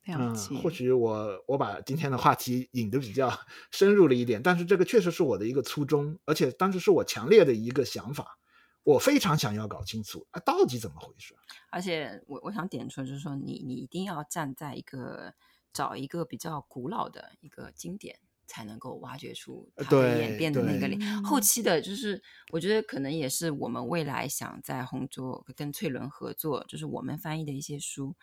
[0.06, 0.48] 了解。
[0.54, 3.32] 嗯、或许我我把今天的话题引得比较
[3.70, 8.38] 深入了一点，但是这个确实是我的一个初衷，而且当时是我强烈的一个想法。
[8.82, 11.34] 我非常想要搞清楚啊，到底怎么回事？
[11.70, 15.32] 而且我我想点出，就是说你你一定要站在一个
[15.74, 21.22] 找一个比较古老的一个经典，才能够挖掘出它演变的那个脸。
[21.22, 28.16] 后期的，就是我觉得可能也是我们未来想在红桌跟翠伦合作，就是我们翻译的一些书，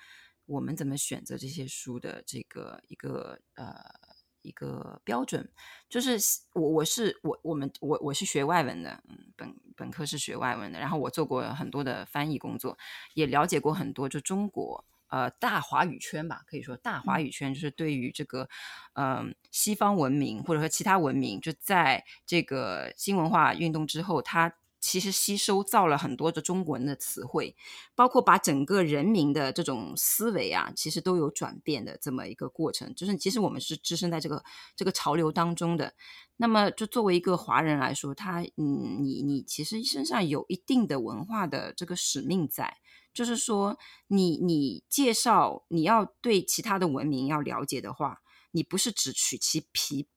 [0.45, 3.75] 我们怎么选择这些书的这个一个呃。
[4.43, 5.47] 一个标准
[5.87, 6.17] 就是
[6.53, 12.75] 我我是我我们我我是学外文的，嗯，本本科是学外文的，然后我做过很多的翻译工作，
[13.13, 18.49] 也了解过很多就中国呃大华语圈吧，可以说大华语圈就是对于这个
[18.93, 24.55] 嗯、呃、西方文明或者说其他文明，就在这个新文化运动之后，它。
[24.83, 27.55] 其实吸收造了很多的中国人的词汇，
[27.93, 32.91] 包括把整个人民的这种思维啊，其实都有转变的这么一个过程。
[32.95, 34.43] 就是其实我们是置身在这个
[34.75, 35.93] 这个潮流当中的。
[36.37, 42.77] 那么，就作为一个华人来说，他嗯，你你其实身上有一定的文化的这个使命在，
[43.13, 48.21] 就是说你，你你介绍你要对其他的文明要了解的话，
[48.51, 50.07] 你不是只取其皮。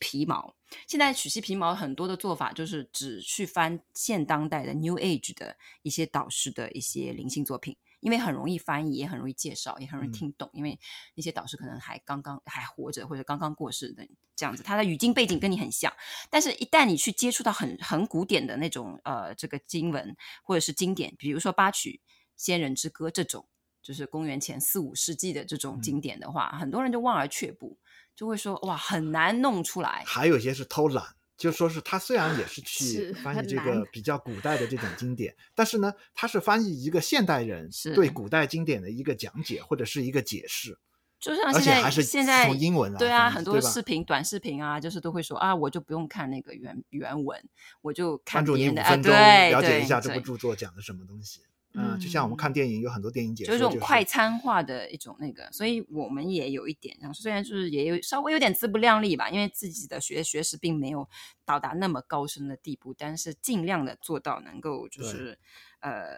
[0.00, 0.56] 皮毛，
[0.88, 10.48] 现在取其皮毛很多的做法就是只去翻现当代的 New Age 的一些导师的一些灵性作品，因为很容易翻译，也很容易介绍，也很容易听懂。
[10.54, 10.80] 嗯、因为
[11.14, 15.92] 那些导师可能还刚刚还活着，或者刚刚过世的这样子，他的语境背景跟你很像。
[16.30, 22.00] 但是，一旦你去接触到很很古典的那种呃这个经文或者是经典，比如说八曲
[22.36, 23.46] 仙人之歌这种，
[23.82, 27.78] 就是公元前四五世纪的这种经典的话，嗯、很多人就望而却步。
[28.16, 30.04] 就会说哇，很难弄出来。
[30.06, 31.04] 还有一些是偷懒，
[31.36, 40.78] 就说是他虽然也是 去翻译这个比较古代的这种经典，是但是呢，他是翻译一个现代人对古代经典的一个讲解或者是一个解释。
[41.18, 47.42] 就像现在，还是现在从英文来，对啊，很多视频、短视频啊，就是都会说啊，我就不用看那个原原文，
[47.80, 51.40] 我就看别人的，关注你五分钟，啊、了解一下这部著作讲的什么东西。
[51.76, 61.08] 嗯，就像我们看电影，有很多电影解说，就是这种快餐化的一种那个，所以我们也有一点，虽然就是也有稍微有点自不量力吧，因为自己的学学识并没有
[61.44, 65.36] 到达那么高深的地步，但是尽量的做到能够就是
[65.80, 66.16] 呃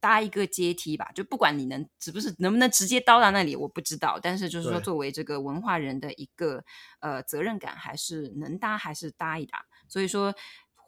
[0.00, 6.64] 搭一个阶梯吧，就不管你能是不是能不能直接到达那里，我不知道，但是就是说作为这个文化人的一个
[6.98, 10.34] 呃责任感，还是能搭还是搭一搭，所以说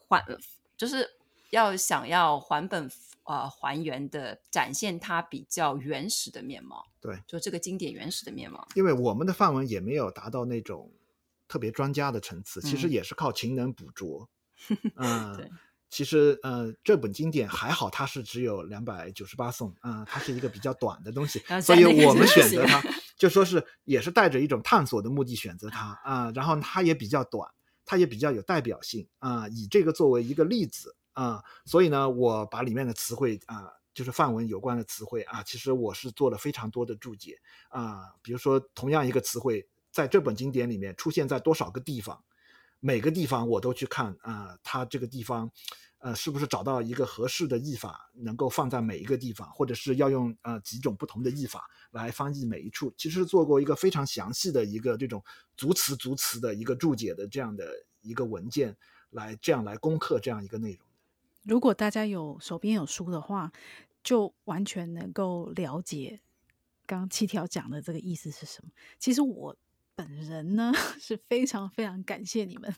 [0.09, 0.25] 还
[0.77, 1.09] 就是
[1.51, 2.90] 要想要还本。
[3.26, 8.66] 呃，还原的展现它比较原始的面貌，对，就这个经典原始的面貌。
[8.74, 10.92] 因为我们的范文也没有达到那种
[11.48, 14.28] 特别专家的层次，其实也是靠勤能补拙。
[14.94, 15.50] 嗯，呃、对
[15.90, 22.82] 其实呃，这本经典还好，它是只有两百九十八颂啊，它是一个比较短的东西，所以我们选择它，
[23.18, 27.50] 就说是也是带着一种探索的目的选择它啊，然后它也比较短，
[27.84, 30.94] 它也比较有代表性啊，以这个作为一个例子。
[31.16, 38.12] 啊、所以呢，我把里面的词汇啊，就是范文有关的词汇啊，其实我是做了非常多的注解啊。
[38.20, 42.22] 比如说，同样一个词汇，在这本经典里面出现在多少个地方，
[42.81, 45.50] 每个地方我都去看啊，它这个地方，
[46.00, 55.24] 呃，是不是找到一个合适的译法，能够放在每一个地方，或者是要用呃几种不同的译法来翻译每一处，其实做过一个非常详细的一个这种
[55.57, 57.66] 逐词逐词的一个注解的这样的
[58.02, 58.76] 一个文件，
[59.09, 60.86] 来这样来攻克这样一个内容。
[61.46, 63.52] 如果大家有手边有书的话，
[64.02, 66.20] 就完全能够了解
[66.85, 68.70] 刚刚七条讲的这个意思是什么？
[68.98, 69.56] 其实我
[69.94, 72.74] 本人呢 是非常非常感谢你们，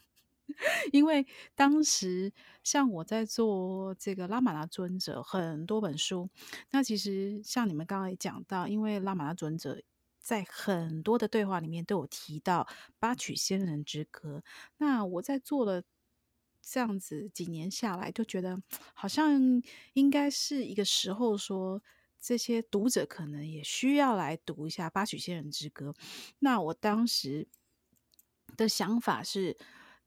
[0.92, 2.30] 因为当时
[2.62, 6.28] 像我在做这个拉玛那尊者很多本书，
[6.70, 9.80] 那其实像你们刚刚也讲到，因为拉玛那尊者
[10.20, 14.42] 在很多的对话里面都有提到八曲仙人之歌，
[14.76, 15.82] 那我在做了。
[16.70, 18.60] 这样子几年下来，就觉得
[18.92, 19.62] 好像
[19.94, 21.82] 应该是一个时候，说
[22.20, 25.90] 这些读者可能也需要来读一下《八曲仙人之歌》。
[26.40, 27.48] 那我当时
[28.56, 29.56] 的想法是，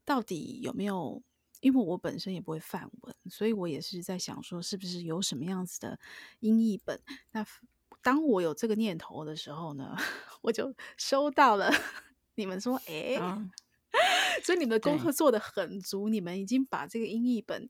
[0.06, 1.24] 到底有没有？
[1.62, 6.00] 因为我本身也不会范文，所以我也是在想说，是不是有什么样子的
[6.40, 7.00] 音译本？
[7.32, 7.46] 那
[8.02, 9.96] 当我有这个念头的时候呢，
[10.42, 11.72] 我就收到了
[12.36, 13.18] 你们说，哎。
[13.20, 13.52] 嗯
[14.44, 17.68] 所以你们的功课做得很足，你们已经把这个音译本，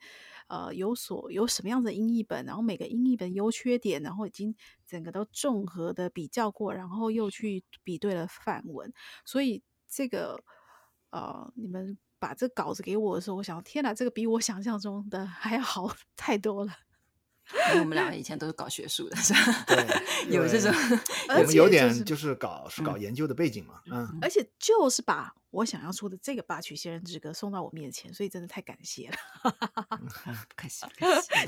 [0.47, 4.55] 呃，有所有什么样的音译本，然后每个音译本优缺点，然后已经
[4.85, 8.93] 整个都综合的比较过，然后又去比对了范文。
[9.25, 10.43] 所以这个，
[11.11, 16.73] 呃，你们把这稿子给我的时候，我想，天哪，这个比我想象中的还要好 太多了。
[17.69, 19.65] 因为我们两个以前都是搞学术的，是吧？
[19.67, 19.77] 对，
[20.33, 20.71] 有这种，
[21.37, 29.15] 我们有点就是搞是搞研究的背景嘛，嗯，而且就是把我想要出的这个八曲仙人之歌送到我面前，所以真的太感谢了，
[29.99, 30.85] 不客气，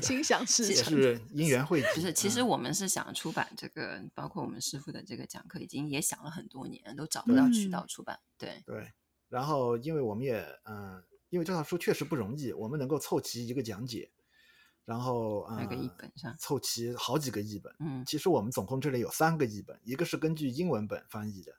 [0.06, 1.86] 心想事成，是因缘汇集。
[1.96, 8.18] 就是其实我们是想出版这个，包括我们师傅的这个讲课，已经也想了很多年，都找不到渠道出版。
[8.38, 8.92] 对对，
[9.28, 14.10] 然后因为我们也嗯，因为这套书确实不容易，我们能够凑齐一个讲解。
[14.84, 17.74] 然后啊，那个译本上凑齐好几个译本。
[17.78, 21.52] 嗯，其实我们总共这里有三个译本，一个是根据英文本翻译的，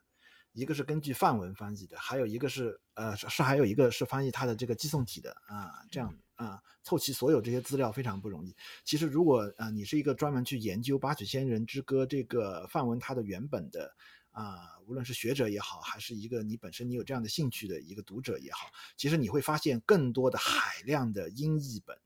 [0.52, 5.72] 一个是根据范文翻译的，还有一个是呃是还有一个是翻译它的这个寄送体的啊。
[5.90, 8.54] 这样啊，凑齐所有这些资料非常不容易。
[8.84, 13.92] 其实如果啊你是一个专门去研究《八曲仙人之歌》这个范文它的原本的
[14.30, 21.98] 啊，无论是学者也好，还是一个你本身你有这样的兴趣的一个读者也好，其实你会发现更多的海量的英译本。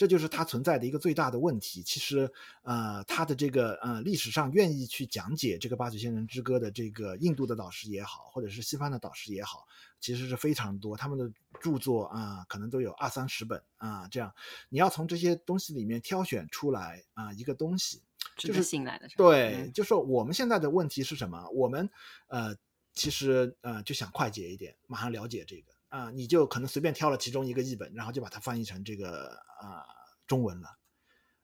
[0.00, 1.82] 这就是它存在的一个最大的问题。
[1.82, 2.32] 其实，
[2.62, 9.66] 呃，它的这个呃历史上愿意去讲解这个八曲仙人之歌的这个印度的导师也好，或者是西方的导师也好，
[10.00, 10.96] 其实是非常多。
[10.96, 14.08] 他们的著作啊、呃，可能都有二三十本啊。
[14.08, 14.34] 这样，
[14.70, 18.00] 你要从这些东西里面挑选出来啊、呃、一个东西，
[18.38, 19.06] 就是信赖的。
[19.18, 21.46] 对，嗯、就是说我们现在的问题是什么？
[21.50, 21.86] 我们
[22.28, 22.56] 呃，
[22.94, 25.70] 其实呃就想快捷一点，马上了解这个。
[25.90, 29.84] 啊、呃，你就可能随便挑了其中一个译本，然后就把它翻译成这个啊、呃、
[30.26, 30.68] 中文了，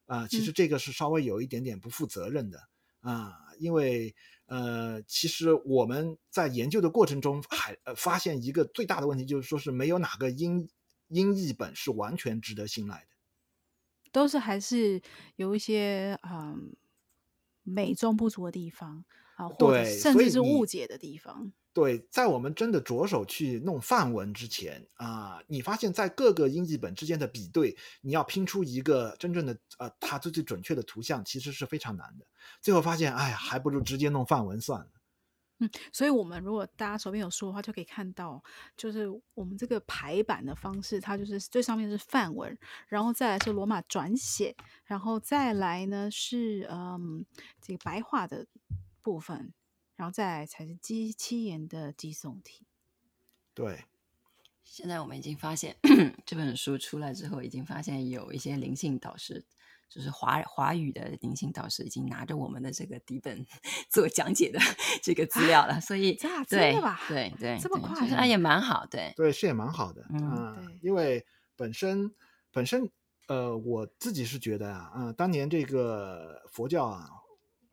[0.06, 2.58] 啊、呃，其实这个是稍微有一点点不负责任的
[3.02, 10.68] 啊、因为呃，其实我们在研究的过程中还呃发现一个最大的问题，就是说是没有哪个英
[11.08, 13.08] 英译本是完全值得信赖的，
[14.10, 15.00] 都是还是
[15.36, 16.74] 有一些嗯
[17.62, 19.04] 美中不足的地方
[19.36, 21.52] 啊，或者甚至是误解的地方。
[21.76, 32.24] 对，在我们真的着手去弄范文之前啊，你发现在各个英译本之间的比对，你要拼出一个真正的呃，它最最准确的图像，其实是非常难的。
[32.62, 34.90] 最后发现，哎呀，还不如直接弄范文算了。
[35.58, 38.42] 嗯，所以我们如果大家手边有书的话，就可以看到，
[38.74, 42.58] 就是我们这个排版的方式，它就是最上面是范文，
[42.88, 47.26] 然后再来是罗马转写，然后再来呢是嗯
[47.60, 48.46] 这个白话的
[49.02, 49.52] 部分。
[49.96, 52.66] 然后再来才是七七言的寄送体。
[53.54, 53.84] 对，
[54.62, 55.74] 现在我们已经发现
[56.26, 59.42] 这本书出来之后，已经发现有一些灵性导师，
[59.88, 63.46] 就是华华语的灵性导师，已经拿着我们的这个底本
[63.88, 64.60] 做讲解的
[65.02, 65.74] 这个资料了。
[65.74, 67.00] 啊、所以，这样对真的吧？
[67.08, 68.84] 对对，这么快，那也蛮好。
[68.84, 70.06] 对对，是也蛮好的。
[70.10, 71.24] 嗯，呃、因为
[71.56, 72.14] 本身
[72.52, 72.90] 本身
[73.28, 77.08] 呃，我自己是觉得啊，嗯、呃，当年这个佛教啊，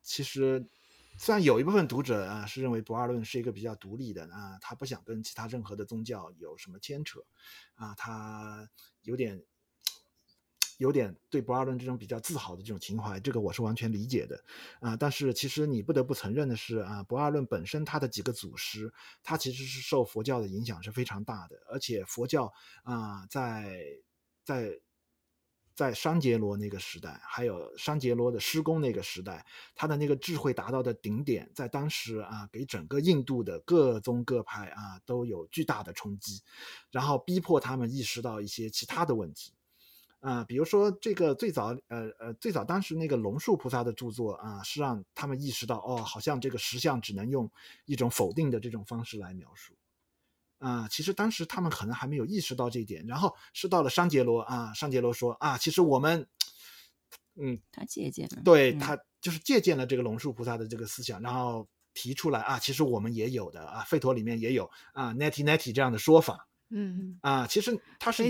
[0.00, 0.66] 其实。
[1.16, 7.20] 虽然有一部分读者啊是认为不二论是一个比较独立的啊，他不想跟其他任何的宗教有什么牵扯，
[7.74, 8.68] 啊，他
[9.02, 9.42] 有点
[10.78, 14.44] 有点对不二论这种比较自豪的这种情怀，这个我是完全理解的
[14.80, 14.96] 啊。
[14.96, 23.80] 但是其实你不得不承认的是啊，不二论本身它的几个祖师，它其实是受佛教的影响是非常大的，而且佛教啊在
[24.42, 24.80] 在。
[25.74, 29.44] 在商羯罗那个时代，还有商羯罗的师公那个时代，
[29.74, 36.40] 他的那个智慧达到的顶点，在当时啊，给整个印度的各宗各派啊都有巨大的冲击，
[36.90, 39.52] 然后逼迫他们意识到一些其他的问题，
[40.20, 47.50] 啊，比如说这个最早，呃呃，最早当时那个龙树菩萨的著作啊，是让他们意识到，哦，好像这个实相只能用
[47.84, 49.74] 一种否定的这种方式来描述。
[50.58, 56.26] 啊，其实当时他们可能还没有意识到这一点，然后是到了商杰罗啊，商杰罗说啊，其实我们，
[57.36, 66.48] 嗯，他借鉴了，对他，就是借鉴了这个龙树菩萨的这个思想，然后提出来啊，其实我们也有的啊，吠陀里面也有啊，neti neti 这样的说法。
[66.70, 68.24] 嗯啊，其实他是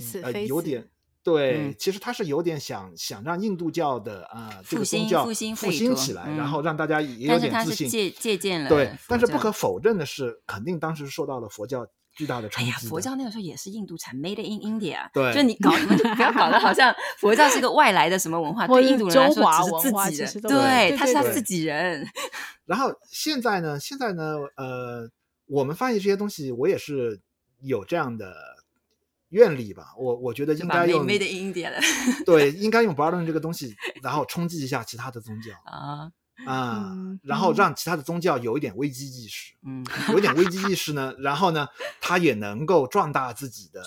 [0.47, 0.91] 有点。
[1.23, 7.89] 对，嗯、其实他是有点想想让印度教的啊、呃、这个宗教复兴复兴起来，嗯、然后让大家也有点自信。
[7.89, 12.71] 借借鉴了，对，但是不可否认的是，肯定当时受到了佛教巨大的冲击。
[12.71, 15.09] 哎呀，佛教那个时候也是印度产，Made in India。
[15.13, 22.07] 对，就你搞什么就不要搞得好像 佛教是个外来的什么文化，对印度人来说只是自己的，对，他是他自己人。
[22.67, 25.11] 然后现在呢，现在呢，呃，
[25.47, 27.21] 我们翻译这些东西，我也是
[27.61, 28.35] 有这样的。
[29.31, 31.81] 愿力吧，我我觉得应该用 Made in India 的，
[32.25, 36.09] 对， 应该用 Buddhism 这个东西，然后冲击一下其他的宗教啊
[36.47, 41.69] 啊，嗯、然后让其他的宗教有一点危机意识，嗯，有一点危机意识呢，然后呢，
[42.01, 43.83] 他也能够壮大自己的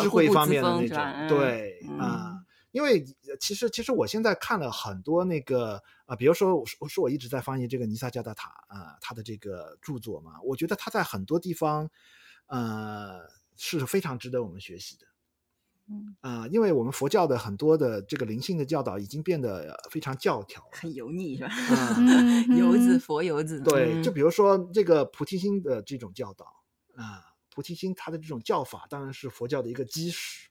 [0.00, 3.04] 智慧方面的那种，嗯、对啊、嗯，因为
[3.40, 11.88] 其实其实我现在看了很多那个啊，比如说我说我一直在翻译这个尼萨加达塔啊，他的这个著作嘛，我觉得他在很多地方，
[12.46, 13.20] 呃。
[13.56, 15.06] 是非常值得我们学习的，
[15.88, 21.50] 嗯啊、呃，因为我们佛教的很多的这个灵性的教导已经变得非常教条，很油腻是吧？
[21.50, 21.96] 啊，
[22.58, 26.46] 油子佛油子，对，就比如说这个菩提心的这种教导
[26.96, 27.20] 啊，
[27.54, 30.48] 菩提心它的这种教法当然是佛教的一个基石。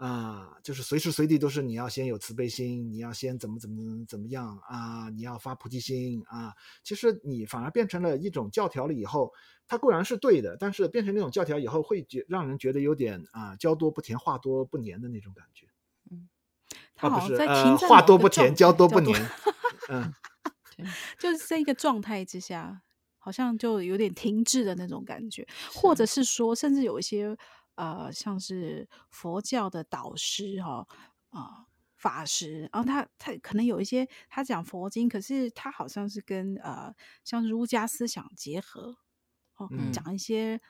[0.00, 6.54] 啊，就是随时随地都是你要先有慈悲心，你要先怎么怎么怎么样啊，你要发菩提心啊。
[6.82, 9.30] 其实你反而变成了一种教条了以后，
[9.68, 15.66] 它固然是对的，但是变成那种教条以后，会觉让人觉得有点啊，教多不甜，话多不黏的那种感觉。
[16.10, 16.30] 嗯，
[16.94, 19.22] 他好像在，呃，话多不甜，教多不黏。
[19.90, 20.14] 嗯，
[21.20, 22.80] 就是在一个状态之下，
[23.18, 27.36] 好像就有点停滞的那种感觉，或者是说，甚至有一些。
[27.80, 30.88] 呃，像是佛教的导师哈、哦，
[31.30, 31.66] 啊、呃，
[31.96, 38.98] 法师，然后他他可能有一些他讲佛经，可是他好像是跟呃，像儒家思想结合，
[39.56, 40.60] 哦，嗯、讲一些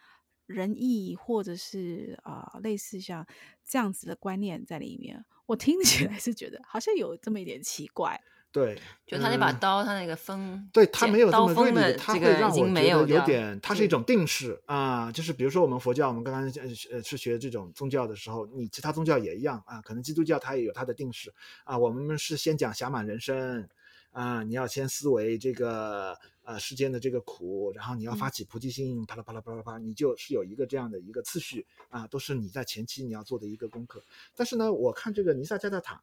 [0.46, 3.26] 仁义或者是啊、呃，类似像
[3.64, 8.22] 这样子的观念在里面，我听起来是觉得好像有这么一点奇怪。
[8.52, 8.76] 对，
[9.06, 15.12] 就他那把刀，他那个锋，对他没有这么锐利的，他会让我觉得有点，有它是一种定式啊。
[15.12, 16.42] 就是比如说我们佛教，我们刚刚
[16.90, 19.80] 呃是学这种宗教的时候，你其他宗教也一样啊。
[19.82, 21.32] 可能基督教它也有它的定式
[21.62, 21.78] 啊。
[21.78, 23.68] 我们是先讲暇满人生
[24.10, 34.02] 啊，你要先思维这个呃世间的这个苦，然后你要发起菩提心，啪啦啪啦啪啦啪，你就是有一个这样的一个次序啊，都是你在前期你要做的一个功课。
[34.34, 36.02] 但是呢，我看这个尼萨加达塔。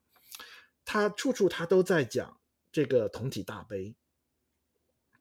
[0.88, 2.38] 他处处他都在讲
[2.72, 3.94] 这个同体大悲。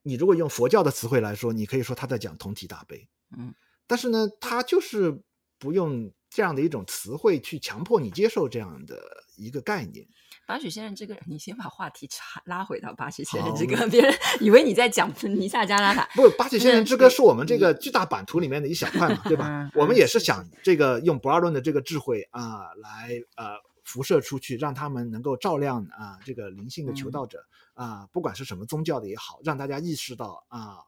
[0.01, 3.09] 你如果用佛教的词汇来说，你可以说他在讲同体大悲。
[3.37, 3.53] 嗯，
[3.85, 5.21] 但是呢，他就是
[5.59, 8.97] 不用这样的一种词汇去强迫你接受这样的
[9.35, 10.07] 一个概念。
[10.45, 16.07] 巴许先生，这个你先把话题插拉回到巴许先生这个，别人以为你在讲尼萨加拉塔。
[16.15, 19.69] 不，巴许先生之歌是我们这个巨大版图里面的一小块嘛，对吧？
[19.75, 23.66] 我们也是想这个用博尔顿的这个智慧啊，来呃。
[23.87, 27.39] 辐射出去，让他们能够照亮啊，这个灵性的求道者、
[27.75, 30.79] 嗯、啊，不管是什么宗教的也好，让大家意识到啊，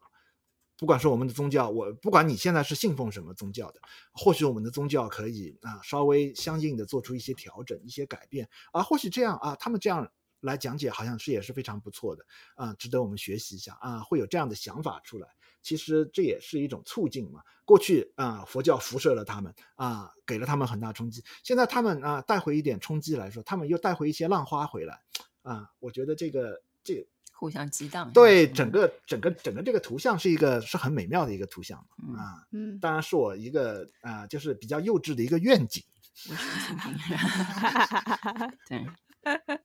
[0.78, 3.80] 不管是我们的宗教，我不管你现在是信奉什么宗教的，
[4.12, 12.26] 或许我们的宗教可以啊，稍微相应的做出一些调整、一些改变啊，或许这样啊，他们这样来讲解，好像是也是非常不错的
[12.56, 15.30] 啊，值得我们学习一下啊，会有这样的想法出来。
[15.62, 17.41] 其实这也是一种促进嘛。
[17.66, 21.24] 过去啊，佛教辐射了他们啊，给了他们很大冲击。
[21.43, 24.99] 现在他们啊，带回一点冲击来说，他们又带回一些浪花回来
[25.43, 25.70] 啊。
[25.80, 31.78] 我觉得这个这个互相激荡，对整个整个整个这个图像是一个是很美妙的一个图像
[32.18, 32.41] 啊。
[32.51, 35.84] 嗯，当然是我一个啊，就是比较幼稚的一个愿景。
[38.68, 38.84] 对，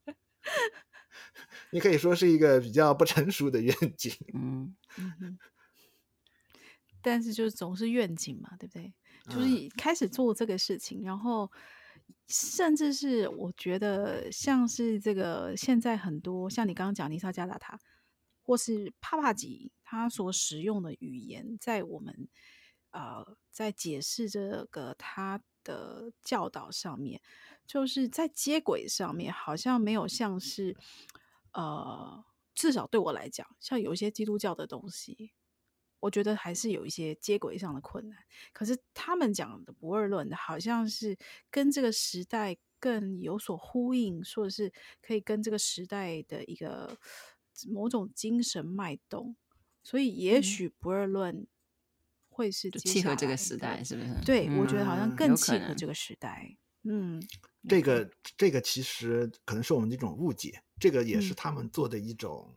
[1.72, 4.12] 你可以说是一个比较不成熟的愿景。
[4.34, 4.76] 嗯。
[4.98, 5.38] 嗯
[7.04, 8.92] 但是就是总是愿景嘛，对不对？
[9.28, 11.50] 就是开始做这个事情，然后
[12.28, 17.78] 甚至是我觉得像是这个现在很多像你刚刚讲尼萨加达塔，
[18.42, 22.28] 或是帕帕吉他所使用的语言，在我们
[22.90, 27.20] 呃在解释这个他的教导上面，
[27.66, 30.76] 就是在接轨上面，好像没有像是
[31.52, 32.24] 呃
[32.54, 35.32] 至少对我来讲，像有一些基督教的东西。
[36.04, 38.18] 我觉得还是有一些接轨上的困难，
[38.52, 41.16] 可是他们讲的不二论，好像是
[41.50, 46.94] 跟这个时代更有所呼应，或者是可以跟这个时代的一个
[47.70, 49.34] 某种精神脉动，
[49.82, 51.46] 所以也许不二论
[52.28, 54.14] 会是契合这个时代，是不是？
[54.26, 56.54] 对，我觉得好像更契合这个时代。
[56.82, 57.18] 嗯，
[57.66, 62.54] 这个这个其实可能是我们的一种误解，这个也是他们做的一种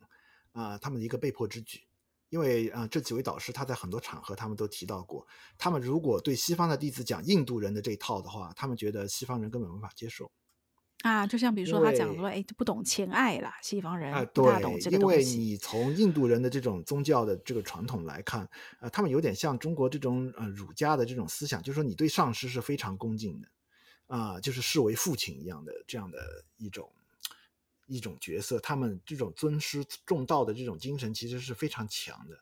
[0.51, 1.86] 啊、嗯呃，他们的一个被迫之举。
[2.29, 5.25] 因为啊、呃，这几位导师他在很多场合他们都提到过，
[5.57, 10.31] 他们如果对西方的弟子讲印度人的这一套的话，他们觉得西方人根本无法接受。
[11.03, 15.35] 啊，就像比如说他讲说，哎，不懂情爱啦，西方人啊，不大懂这个东西。
[15.35, 18.49] 因为你从印度人的这种宗教的这个传统来看，
[18.79, 23.47] 呃，他们有点像中国这种呃儒家的这种思想，就是说你对上师是非常恭敬的，
[24.07, 26.17] 啊、呃，就是视为父亲一样的这样的
[26.57, 26.91] 一种
[27.87, 28.59] 一种角色。
[28.59, 32.37] 他们这种尊师重道的这种精神其实是非常强的。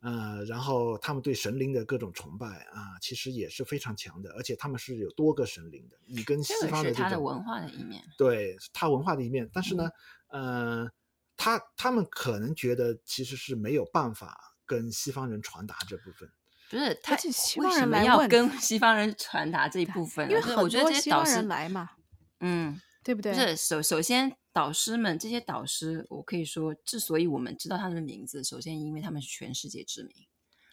[0.00, 5.98] 呃，然后他们对神灵的各种崇拜啊，其实也是非常强的，而且他们是有多个神灵的。
[6.06, 9.50] 你跟西方的这种，这是他的文化的一面，对他文化的一面。
[9.52, 9.90] 但是呢，
[10.28, 10.90] 嗯、呃，
[11.36, 16.32] 他他们可能觉得其实是没有办法跟西方人传达这部分。
[16.70, 17.14] 不是他
[17.56, 20.30] 为什么要跟西方人传达这一部分？
[20.30, 21.90] 因为很多西方人来嘛，
[22.38, 23.32] 嗯，对不对？
[23.32, 24.36] 不是首首先。
[24.52, 30.12] 导师们，这些导师，我可以说，之所以我们知道他们的名字，首先因为他们是全世界知名。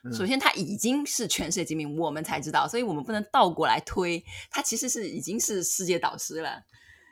[0.03, 6.63] 嗯、首先，他已经是全世界知名，我们才知道，所以我们不能倒过来推，他其实是已经是世界导师了。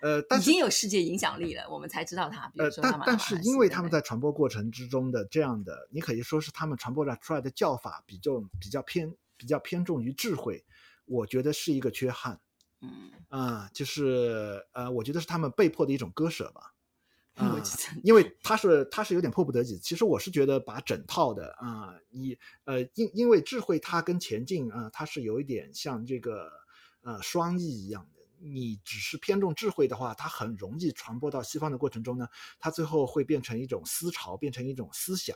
[0.01, 2.47] 呃，但是已经有世界影响力了，我们才知道他。
[2.47, 10.66] 比如说他，呃，但但是因为他们在传播过程之中的这样的，你可以说是他们传播出来的叫法比较比较偏比较偏重于智慧，
[11.05, 12.39] 我觉得是一个缺憾。
[12.86, 16.73] 嗯啊、呃，就是呃，我觉得是他们被迫的一种割舍吧。
[17.36, 17.61] 啊、
[18.01, 19.77] 因为他是他是有点迫不得已。
[19.79, 26.49] 其实我是觉得把整套的啊、呃，你呃，因因为智慧它跟前进啊、呃，它是有一点像这个
[27.01, 28.21] 呃双翼一样的。
[28.39, 32.25] 你只是偏重智慧的话，它很容易传播到西方的过程中呢，
[32.57, 35.36] 它最后会变成一种思潮，变成一种思想。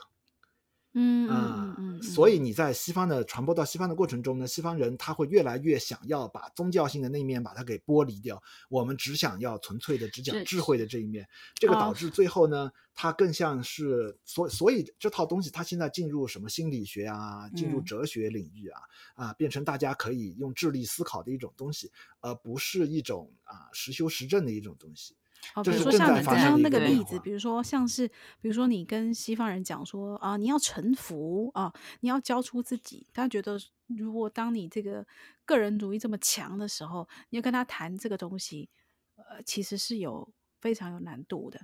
[0.92, 18.80] 嗯嗯嗯，所以你在西方的传播到西方的过程中呢，西方人他会越来越想要把宗教性的那一面把它给剥离掉，我们只想要纯粹的只讲智慧的这一面，这个导致最后呢，它更像是所所以这套东西它现在进入什么心理学啊，进入哲学领域啊，
[19.14, 25.14] 啊，变成大家可以用智力思考的一种东西，而不是一种啊实修实证的一种东西。
[25.54, 28.06] 哦，比如说像你刚刚那个例子，比如说像是，
[28.40, 33.06] 比如说你跟西方人讲说啊，你要臣服啊，你要交出自己。
[33.12, 35.06] 他觉得，如果当你这个
[35.44, 38.68] 个人主义这么强的时候，你要跟他谈这个东西，
[39.16, 41.60] 呃，其实是有非常有难度的。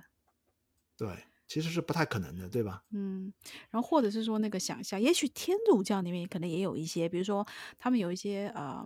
[0.97, 2.83] 对，其实是不太可能的，对吧？
[2.91, 3.31] 嗯，
[3.69, 7.47] 然后或者是说那个想象，也许天主教里面可能也有一些，比如说
[7.77, 8.85] 他们有一些呃。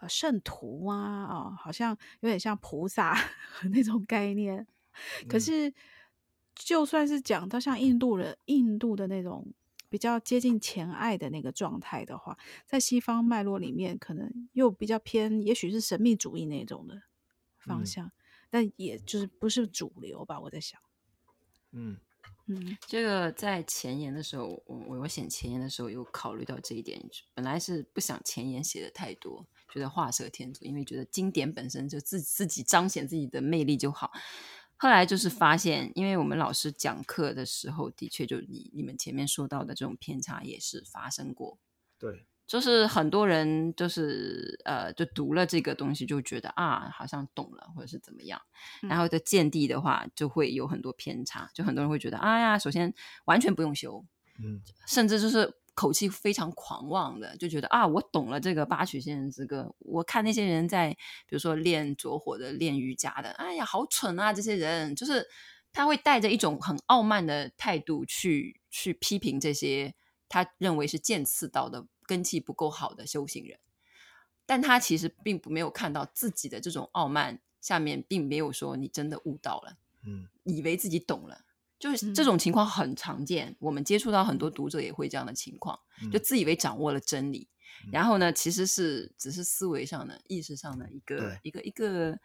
[0.00, 3.16] 呃，圣徒啊，好像有点像菩萨
[3.72, 4.66] 那种概念。
[5.28, 5.72] 可是，
[6.54, 9.46] 就算是讲到像印度人、印度的那种
[9.88, 12.36] 比较接近前爱的那个状态的话，
[12.66, 17.02] 在西方脉络里面，可能又比较偏，也许是神秘主义那种的
[17.58, 18.12] 方向，嗯、
[18.50, 20.40] 但也就是不是主流吧？
[20.40, 20.80] 我在想，
[21.72, 21.98] 嗯
[22.50, 27.00] 嗯，这个在前言的时候，我我写前言的时候有考虑到这一点，
[27.32, 29.46] 本来是不想前言写的太多。
[29.72, 34.10] 觉得画蛇添足，因为觉得经典本身就自自己彰显自己的魅力就好。
[34.76, 41.58] 后来就是发现，因为我们老师讲课的时候，的确就你你们前面说到的这种偏差也是发生过。
[41.98, 48.42] 对，就是很多人就是呃，就读了这个东西，就觉得啊，好像懂了，或者是怎么样。
[48.82, 52.92] 然后的见地的话，就会有很多偏差，就很多人会觉得，哎呀，首先
[53.26, 54.04] 完全不用修，
[54.42, 55.54] 嗯，甚至就是。
[55.72, 59.72] 口气非常狂妄的，就觉得啊，我懂了这个八曲仙人之歌。
[59.78, 60.90] 我看那些人在，
[61.26, 64.30] 比如说练着火的、练瑜伽的，哎呀，好蠢啊！
[64.30, 65.26] 这些人就是
[65.72, 69.94] 他会带着一种很傲慢的态度去去批评这些
[70.28, 73.60] 他认为是见次道的根气不够好的修行人，
[74.44, 81.44] 但他其实并不没有看到自己的这种傲慢下面并没有说你真的悟到了，嗯，以为自己懂了。
[81.78, 87.48] 就是这种情况很常见，嗯、我们接触到很多读者也会这样的情况，嗯、就自以为掌握了真理，
[87.86, 92.18] 嗯、然后呢，其实是只是思维上的、意识上的一个对一个一个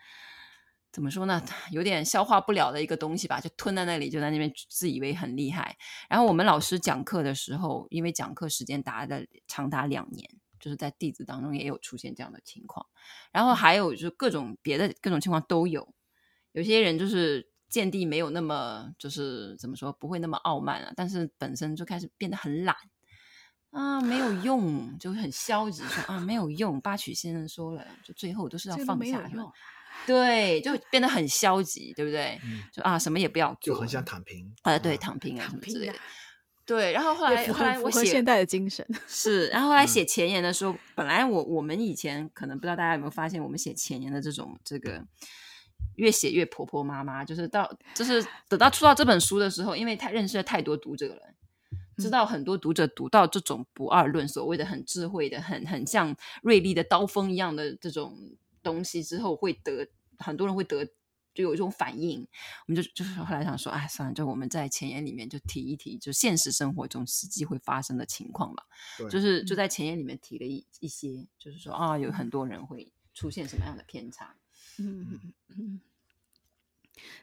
[0.95, 1.43] 怎么说呢？
[1.71, 5.75] 有点消化不了的一个东西吧，就吞在那里，就在那边自以为很厉害。
[6.07, 10.25] 然后我们老师讲课的时候，因为讲课时间达的长达两年，
[10.57, 12.85] 就是在弟子当中也有出现这样的情况，
[13.33, 15.93] 然后还有就是各种别的各种情况都有，
[16.53, 17.51] 有些人就是。
[17.67, 22.73] 见地没有那么，就是怎么说，不会那么傲慢啊，但是本身就开始变得很懒
[23.71, 26.79] 啊，没有用，就很消极说啊，没有用。
[26.79, 29.51] 八曲先生说了，就最后都是要放下用，
[30.07, 32.39] 对，就变得很消极，对不对？
[32.43, 35.99] 嗯、就啊，什么也不要做，就很想躺平啊，对，躺平啊，躺平啊什么之类的。
[36.65, 45.03] 对，然后后来后来我写现代的精神 是，然后后来写前言的时候，嗯、本来我我们以前可能不知道大家有没有发现，我们写前言的这种这个
[45.95, 51.21] 越写越婆婆妈妈，就是到就是等到出到这本书的时候，因为他认识了太多读者了，
[51.97, 58.17] 知道很多读者读到这种不二论，所谓的很智慧的、很很像锐利的刀锋一样的这种
[58.65, 59.87] 东西之后，会得
[60.17, 60.85] 很多人会得。
[61.35, 62.25] 就有一种反应，
[62.65, 68.63] 我们就就是后来想说，哎，算了，就我们在前言里面就提一提，就现实生活中实际会发生的情况吧。
[68.97, 74.33] 对就是就在前言里面提了一一些，就是说啊，有很多人会出现什么样的偏差。
[74.77, 75.81] 嗯嗯嗯。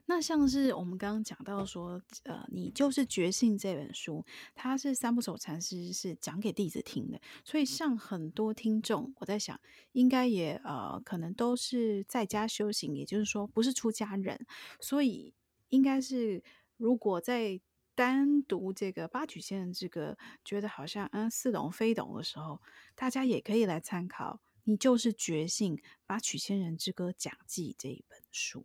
[0.06, 9.60] 那像是我们刚刚讲到说，呃，你就是觉性这本书，它是三不守禅师是讲给弟子听的，所以像很多听众，我在想，
[9.92, 14.46] 应该也呃，可能都是在家修行，也就是说不是出家人，
[14.80, 15.34] 所以
[15.68, 16.42] 应该是
[16.76, 17.60] 如果在
[17.94, 22.60] 单独这个八曲仙人之歌，觉得好像嗯似懂非懂的时候，
[22.94, 28.64] 大家也可以来参考，你就是觉性八曲仙人之歌讲记这一本书。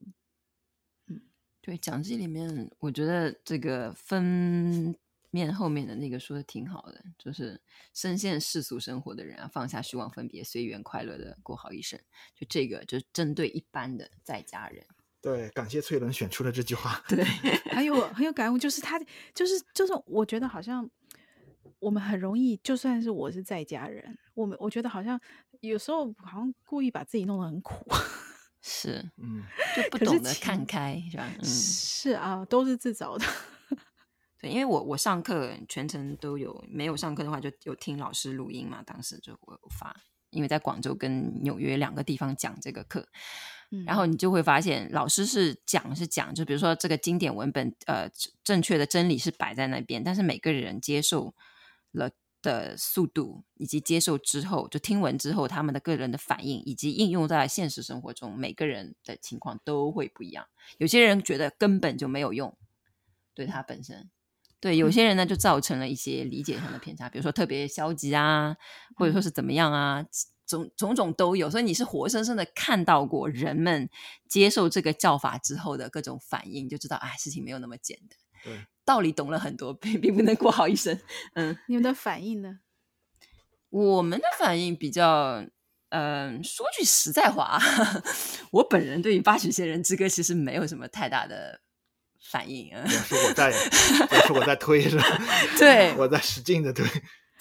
[1.67, 4.95] 对，讲记里面，我觉得这个分
[5.31, 7.59] 面后面的那个说的挺好的，就是
[7.93, 11.99] 深陷世俗生活的人啊，放下虚妄分别，随缘快乐的过好一生。
[12.33, 14.81] 就这个，就是针对一般的在家人。
[15.19, 17.03] 对，感谢翠伦选出了这句话。
[17.09, 17.21] 对，
[17.75, 18.97] 还有很有感悟，就是他，
[19.35, 20.89] 就是就是，我觉得好像
[21.79, 25.19] 我们很容易，就算是我是在家人，我们我觉得好像
[25.59, 27.85] 有时候好像故意把自己弄得很苦。
[28.61, 29.43] 是，嗯，
[29.75, 31.31] 就 不懂得看开，是吧？
[31.39, 33.25] 嗯，是啊，都是自找的。
[34.41, 38.83] 对，因为我我上课全程都有，没有上课的话就有听老师录音嘛。
[38.83, 39.95] 当时就我发，
[40.29, 43.07] 因为在广州跟纽约两个地方讲这个课，
[43.71, 48.09] 嗯，然后你就会发现老师是讲是讲，就比如说这个经典文本，呃，
[48.43, 51.33] 正确的真理是摆在那边，但是每个人接受
[51.91, 52.11] 了。
[52.47, 60.47] 的速度以及接受之后，就听闻之后，他们的个人的反应以及应用在现实生活中，每个人的情况都会不一样。
[60.77, 62.57] 有些人觉得根本就没有用，
[63.33, 64.03] 对他本身；
[64.61, 68.55] 对有些人呢，就造成了一些理解上的偏差，比如说特别消极啊，
[68.95, 70.05] 或者说是怎么样啊，
[70.47, 71.49] 种种种都有。
[71.49, 73.89] 所以你是活生生的看到过人们
[74.29, 78.17] 接受这个教法之后的各种反应，就知道哎，事情没有那么简单。
[78.45, 78.65] 对。
[78.87, 80.97] 道理懂了很多，并并不能过好一生。
[81.33, 82.59] 嗯，你们的反应呢？
[83.69, 85.43] 我们的反应比较，
[85.89, 87.59] 嗯、呃，说句实在话，
[88.51, 91.59] 我本人对于《八曲仙人之歌》其实没有什么太大的
[92.31, 92.87] 反应也。
[92.87, 93.51] 是我在，
[94.25, 95.03] 是我在推，是吧？
[95.59, 96.85] 对，我在使劲的推。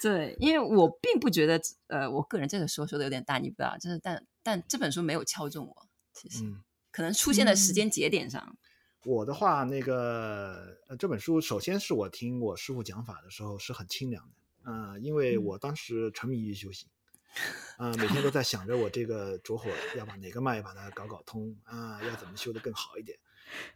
[0.01, 8.45] 对，因为我并不觉得，呃，我个人这个说说的有点大逆不道，就是但但这本书没有敲中我，其实、嗯、可能出现的时间节点上。
[8.45, 8.57] 嗯
[9.05, 14.35] 我的话，那个呃，这本书首先是我听我师傅讲法的时候是很清凉的，
[14.65, 16.89] 嗯、呃，因为我当时沉迷于修行，
[17.77, 23.17] 啊、呃，每天都在想着我这个着火要把哪个脉把它搞搞通啊、呃，要怎么修得更好一点，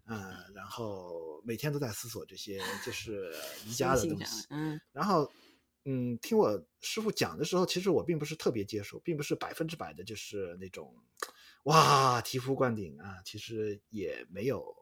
[0.06, 3.32] 呃，然后每天都在思索这些就是
[3.68, 5.32] 瑜伽的东西，嗯，然后
[5.86, 10.94] 嗯，听我师傅讲的时候，其实我并不是特别接受，并不是百分之百的就是那种
[11.64, 14.81] 哇醍醐灌顶啊，其实也没有。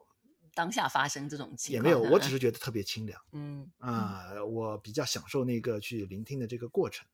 [0.60, 3.18] 当下发生这种情况也没有，我只是觉得特别清凉。
[3.32, 7.06] 嗯啊、呃，我比较享受那个去聆听的这个过程。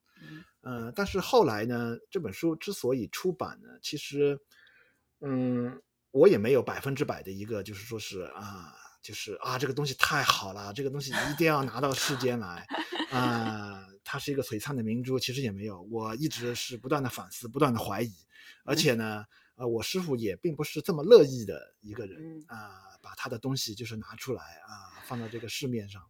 [0.63, 4.37] 嗯、呃，但是后来呢，这本书之所以出版呢，其实，
[5.21, 5.81] 嗯，
[6.11, 12.67] 我也没有百分之百的一个，就是说是啊，就是啊，这个东西太好了，这个东西一定要拿到世间来
[13.13, 15.21] 啊、呃，它是一个璀璨的明珠。
[15.21, 18.13] 其实也没有，我一直是不断的反思，不断的怀疑，
[18.65, 19.25] 而且呢，
[19.57, 22.57] 呃，我师傅也并不是这么乐意的一个人啊。
[22.57, 26.03] 呃把他的东西就是拿出来啊，放到这个市面上。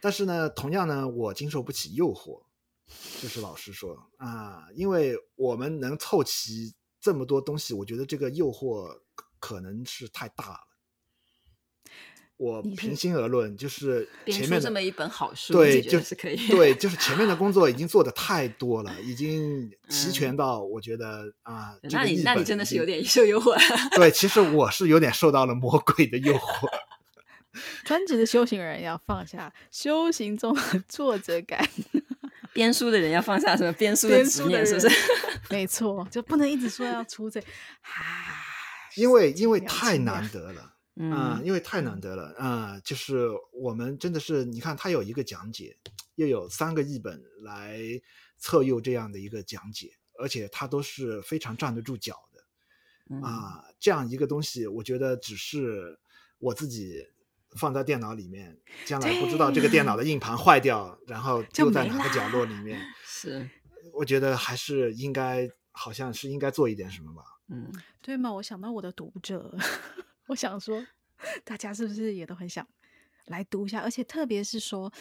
[0.00, 2.42] 但是呢，同样呢，我经受不起诱惑，
[3.20, 9.02] 就是老实说啊，因为我们能凑齐这么多东西，我觉得这个诱惑
[9.38, 10.60] 可能是太大了。
[12.36, 23.56] 我平心而论，就是前面这么一本好书，对，就是可以，对， 就是前面的工作已经做的太多了，已经 齐全到我觉得、嗯、啊，那你那你真的是有点受诱惑。
[23.94, 26.68] 对，其实我是有点受到了魔鬼的诱惑。
[27.84, 31.64] 专职的修行人要放下修行中的挫折感，
[32.52, 34.90] 编书的人要放下什么编书的执念，是不是？
[35.50, 38.42] 没错，就不能一直说要出这，啊，
[38.96, 40.73] 因为因为太难得了。
[40.96, 42.80] 嗯、呃，因为太难得了啊、呃！
[42.82, 45.76] 就是我们真的是，你看他有一个讲解，
[46.14, 47.80] 又有三个译本来
[48.38, 53.74] 侧右这样的一个讲解，而且他都是非常站得住脚的啊、呃！
[53.80, 55.98] 这样一个东西，我觉得只是
[56.38, 57.04] 我自己
[57.56, 62.80] 放在电脑里面，将来不知道这个电脑的硬盘坏掉，然后 丢在哪个角落里面。
[63.04, 63.50] 是，
[63.92, 67.24] 我觉得还是应该，好像是应该做一点什么吧。
[67.48, 68.32] 嗯，对吗？
[68.34, 69.56] 我想到我的读者，
[70.26, 70.86] 我想说，
[71.44, 72.66] 大家是不是也都很想
[73.26, 73.80] 来读一下？
[73.80, 74.92] 而且特别是说，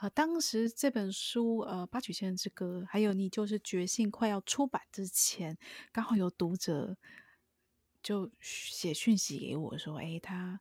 [0.00, 5.56] 呃，当时这本书，呃，《八曲先生之歌》，还有你就是觉性快要出版之前，
[5.92, 6.96] 刚好有读者
[8.02, 10.60] 就写讯息给我说，哎，他。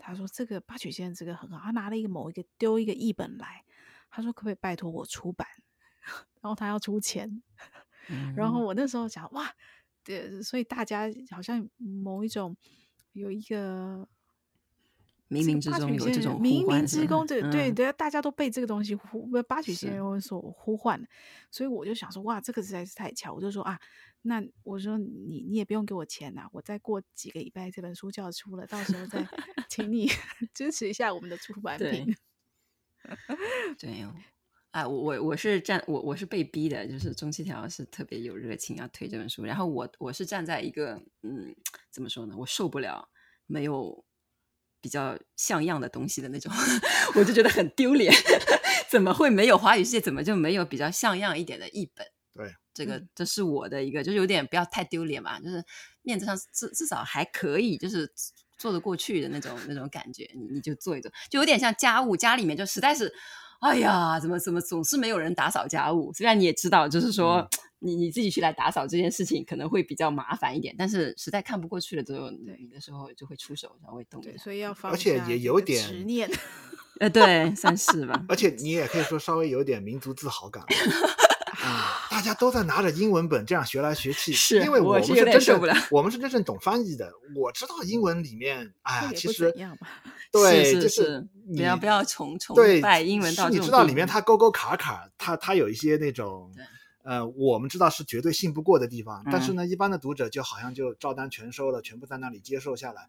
[0.00, 3.64] 他说：“这个八曲先生这个很好。”他拿了一个某一个丢一个译本来，
[4.08, 5.46] 他说：“可不可以拜托我出版？”
[6.40, 7.42] 然后他要出钱。
[8.06, 9.52] 嗯、然后我那时候想：“哇，
[10.04, 12.56] 对，所以大家好像某一种
[13.18, 14.08] 有一个
[15.28, 21.06] 冥冥之中有这种冥冥之中，这个、嗯、对对，大家都被这个东西呼八曲仙人所呼唤。
[21.50, 23.32] 所以我就想说：哇，这个实在是太巧。
[23.34, 23.78] 我就说啊。”
[24.22, 29.24] 那我说你你也不用给我钱呐、啊，我再过几个礼拜这本书就要出了，到时候再
[29.70, 30.08] 请你
[30.52, 32.14] 支持一下我们的出版品。
[33.78, 34.04] 对，
[34.70, 41.54] 啊，我我我是站我我是被逼的，就是中七条是特别有热情要推这本书，然后我我是站在一个嗯
[41.90, 43.08] 怎么说呢，我受不了
[43.46, 44.04] 没有
[44.80, 46.52] 比较像样的东西的那种，
[47.16, 48.12] 我就觉得很丢脸，
[48.90, 50.00] 怎么会没有华语世界？
[50.00, 52.06] 怎么就没有比较像样一点的译本？
[52.34, 52.54] 对。
[52.74, 55.64] 这个这是我的一个，就是有点不要太丢脸嘛，就是
[56.02, 58.08] 面子上至至少还可以，就是
[58.56, 63.12] 做得过去的那种那种感觉，你你就做一做，就有点像家务，家里面就实在是，
[63.60, 66.12] 哎呀，怎么怎么总是没有人打扫家务？
[66.12, 67.48] 虽然你也知道，就是说、嗯、
[67.80, 74.38] 你你自己去来打扫这件事情可能会比较麻烦一点，但是实在看不过去了之后，你的时候就会出手，稍微动一下。
[74.38, 76.30] 所以要放，而且也有点执念，
[77.00, 78.24] 呃，对，算是吧。
[78.28, 80.64] 而且你也可以说稍微有点民族自豪感。
[81.64, 82.07] 啊！
[82.18, 87.12] 大家都在拿着英文本这样学来学去，是因为我们是真正我们是真正懂翻译的。
[87.36, 89.54] 我知道英文里面，哎呀，其实
[90.32, 93.62] 对，就是不要不要崇崇拜英文到这种。
[93.62, 96.52] 你知道里面它沟沟卡卡，它它有一些那种，
[97.04, 103.08] 呃，我们知道是绝对信不过的地方，但是呢，一般的读者就好像就照单全收了，全部在那里接受下来。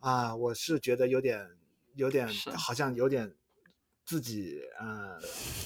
[0.00, 1.46] 啊，我是觉得有点
[1.94, 2.26] 有点
[2.56, 3.34] 好像有点。
[4.08, 5.18] 自己呃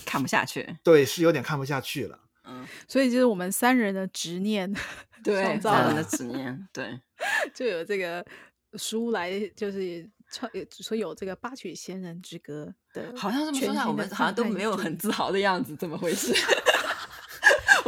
[0.07, 2.19] 看不下去，对，是有点看不下去了。
[2.51, 4.73] 嗯，所以就是我们三人的执念，
[5.23, 6.99] 对，三人的执念，对，
[7.55, 8.25] 就有这个
[8.75, 16.35] 书来，就是创，所以有这个八曲仙人之歌的，好像这么说来，我们好像都没有很自豪的样子，怎么回事？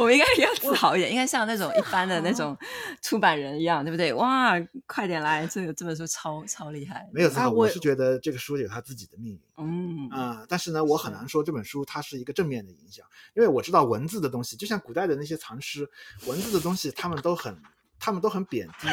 [0.03, 2.57] 我们应该要自豪一点， 应该像那种一般的那种
[3.01, 4.11] 出版人一样，对不对？
[4.13, 4.53] 哇，
[4.85, 5.47] 快点来！
[5.47, 7.09] 这个这本书超超厉害。
[7.13, 9.39] 没有自豪，我是觉得这个书有它自己的命运。
[9.57, 15.89] 嗯啊、呃，但是呢，我很难说这本书它是一个正面的影响，因为我知道文字的东西，就像古代的那些藏诗，
[16.25, 17.55] 文字的东西，他们都很，
[17.97, 18.87] 他们都很贬低，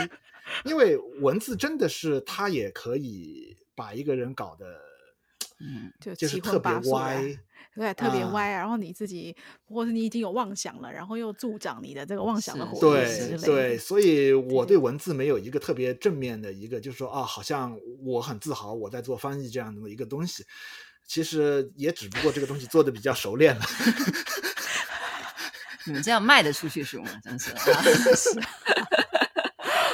[0.65, 4.67] 因为文字真的是它也可以把一个人搞得，
[5.61, 7.23] 嗯，就是特别歪。
[7.77, 9.35] 对，特别歪，然后你自己，
[9.65, 20.45] 或是你已经有妄想了，然后又助长你的这个妄想的火对对，所以我对文字没有一个特别正面的一个，就是说啊，好像我很自豪我在做翻译这样的一个东西，
[21.07, 23.63] 其实也只不过这个东西做的比较熟练了。
[25.87, 27.07] 你们这样卖得出去是吗？
[27.23, 27.55] 真是。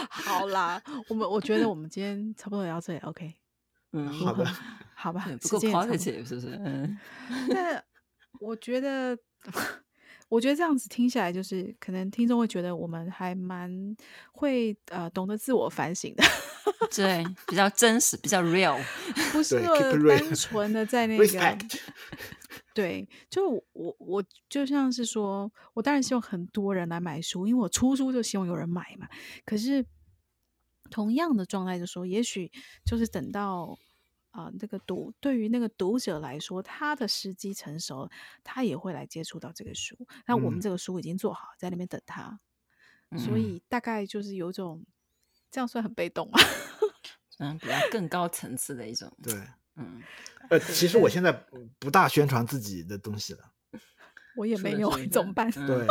[0.09, 3.35] 好啦，我们我觉得我们今天差不多聊到这里，OK。
[3.93, 4.47] 嗯，好的，
[4.99, 6.59] 好吧，不够 positive 是不是？
[6.65, 6.99] 嗯，
[7.51, 7.83] 那
[8.41, 9.17] 我觉得，
[10.29, 13.71] 我觉得这样子听下来，就是可能听众会觉得我们还蛮
[14.33, 16.25] 会呃懂得自我反省的，
[16.95, 18.83] 对，比较真实，比较 real，
[19.33, 19.61] 不是
[20.09, 21.59] 单纯的在那个，
[22.73, 29.07] 对，就我我就像是说，我当然希望很多人来买书，因为我出书就希望有人买嘛，
[29.45, 29.85] 可是。
[30.89, 32.49] 同样的状态，就说，也许
[32.85, 33.77] 就是等到
[34.37, 38.11] 啊、呃，那个读对于那个读者来说，他的时机成熟，
[38.45, 39.97] 他也会来接触到这个书。
[40.27, 42.39] 那我们这个书已经做好，在那边等他，
[43.11, 44.85] 嗯、所以大概就是有种
[45.51, 46.41] 这样算很被动啊？
[47.39, 49.11] 嗯，比较更高层次的一种。
[49.23, 49.35] 对，
[49.77, 50.03] 嗯，
[50.51, 51.33] 呃，其实我现在
[51.79, 53.53] 不大宣传自己的东西了，
[54.37, 55.51] 我也没有，怎么办？
[55.51, 55.87] 对。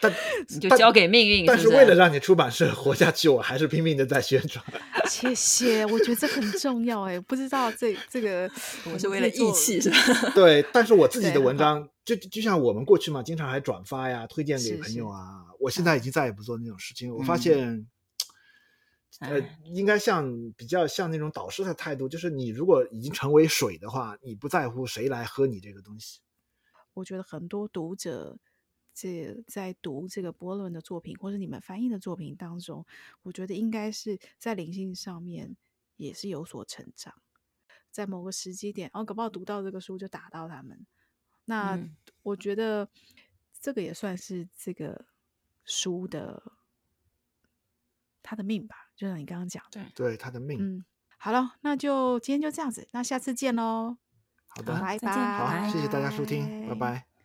[0.00, 0.12] 但
[0.48, 1.46] 你 就交给命运。
[1.46, 4.64] 但是为了让你出版社 活下去，我还是拼命的在宣传。
[5.08, 8.50] 谢谢，我觉得这很重要哎，不知道这这个
[8.92, 9.96] 我是为了义气是吧？
[10.34, 15.44] 对，但是我自己的文章就就像我们过去嘛，经常还转发呀，推荐给朋友啊。
[15.60, 17.14] 我现在已经再也不做那种事情。
[17.14, 17.86] 我发现，
[19.20, 26.18] 呃，应该像比较像那种导师的态度，就是你如果已经成为水的话，你不在乎谁来喝你这个东西。
[26.94, 28.36] 我觉得很多读者。
[28.96, 32.86] 这在读这个波伦的作品，或者你们翻译的作品当中，
[33.24, 35.54] 我觉得应该是在灵性上面
[35.98, 37.14] 也是有所成长。
[37.90, 40.86] 在某个时机点，哦搞不好读到这个书就打到他们。
[41.44, 42.88] 那、嗯、我觉得
[43.60, 45.04] 这个也算是这个
[45.64, 46.42] 书的
[48.22, 50.58] 他的命吧，就像你刚刚讲的，对对他的命。
[50.58, 50.84] 嗯，
[51.18, 53.98] 好了，那就今天就这样子，那下次见喽。
[54.46, 55.38] 好的，拜拜。
[55.38, 57.15] 好，拜谢谢大家收听，拜拜。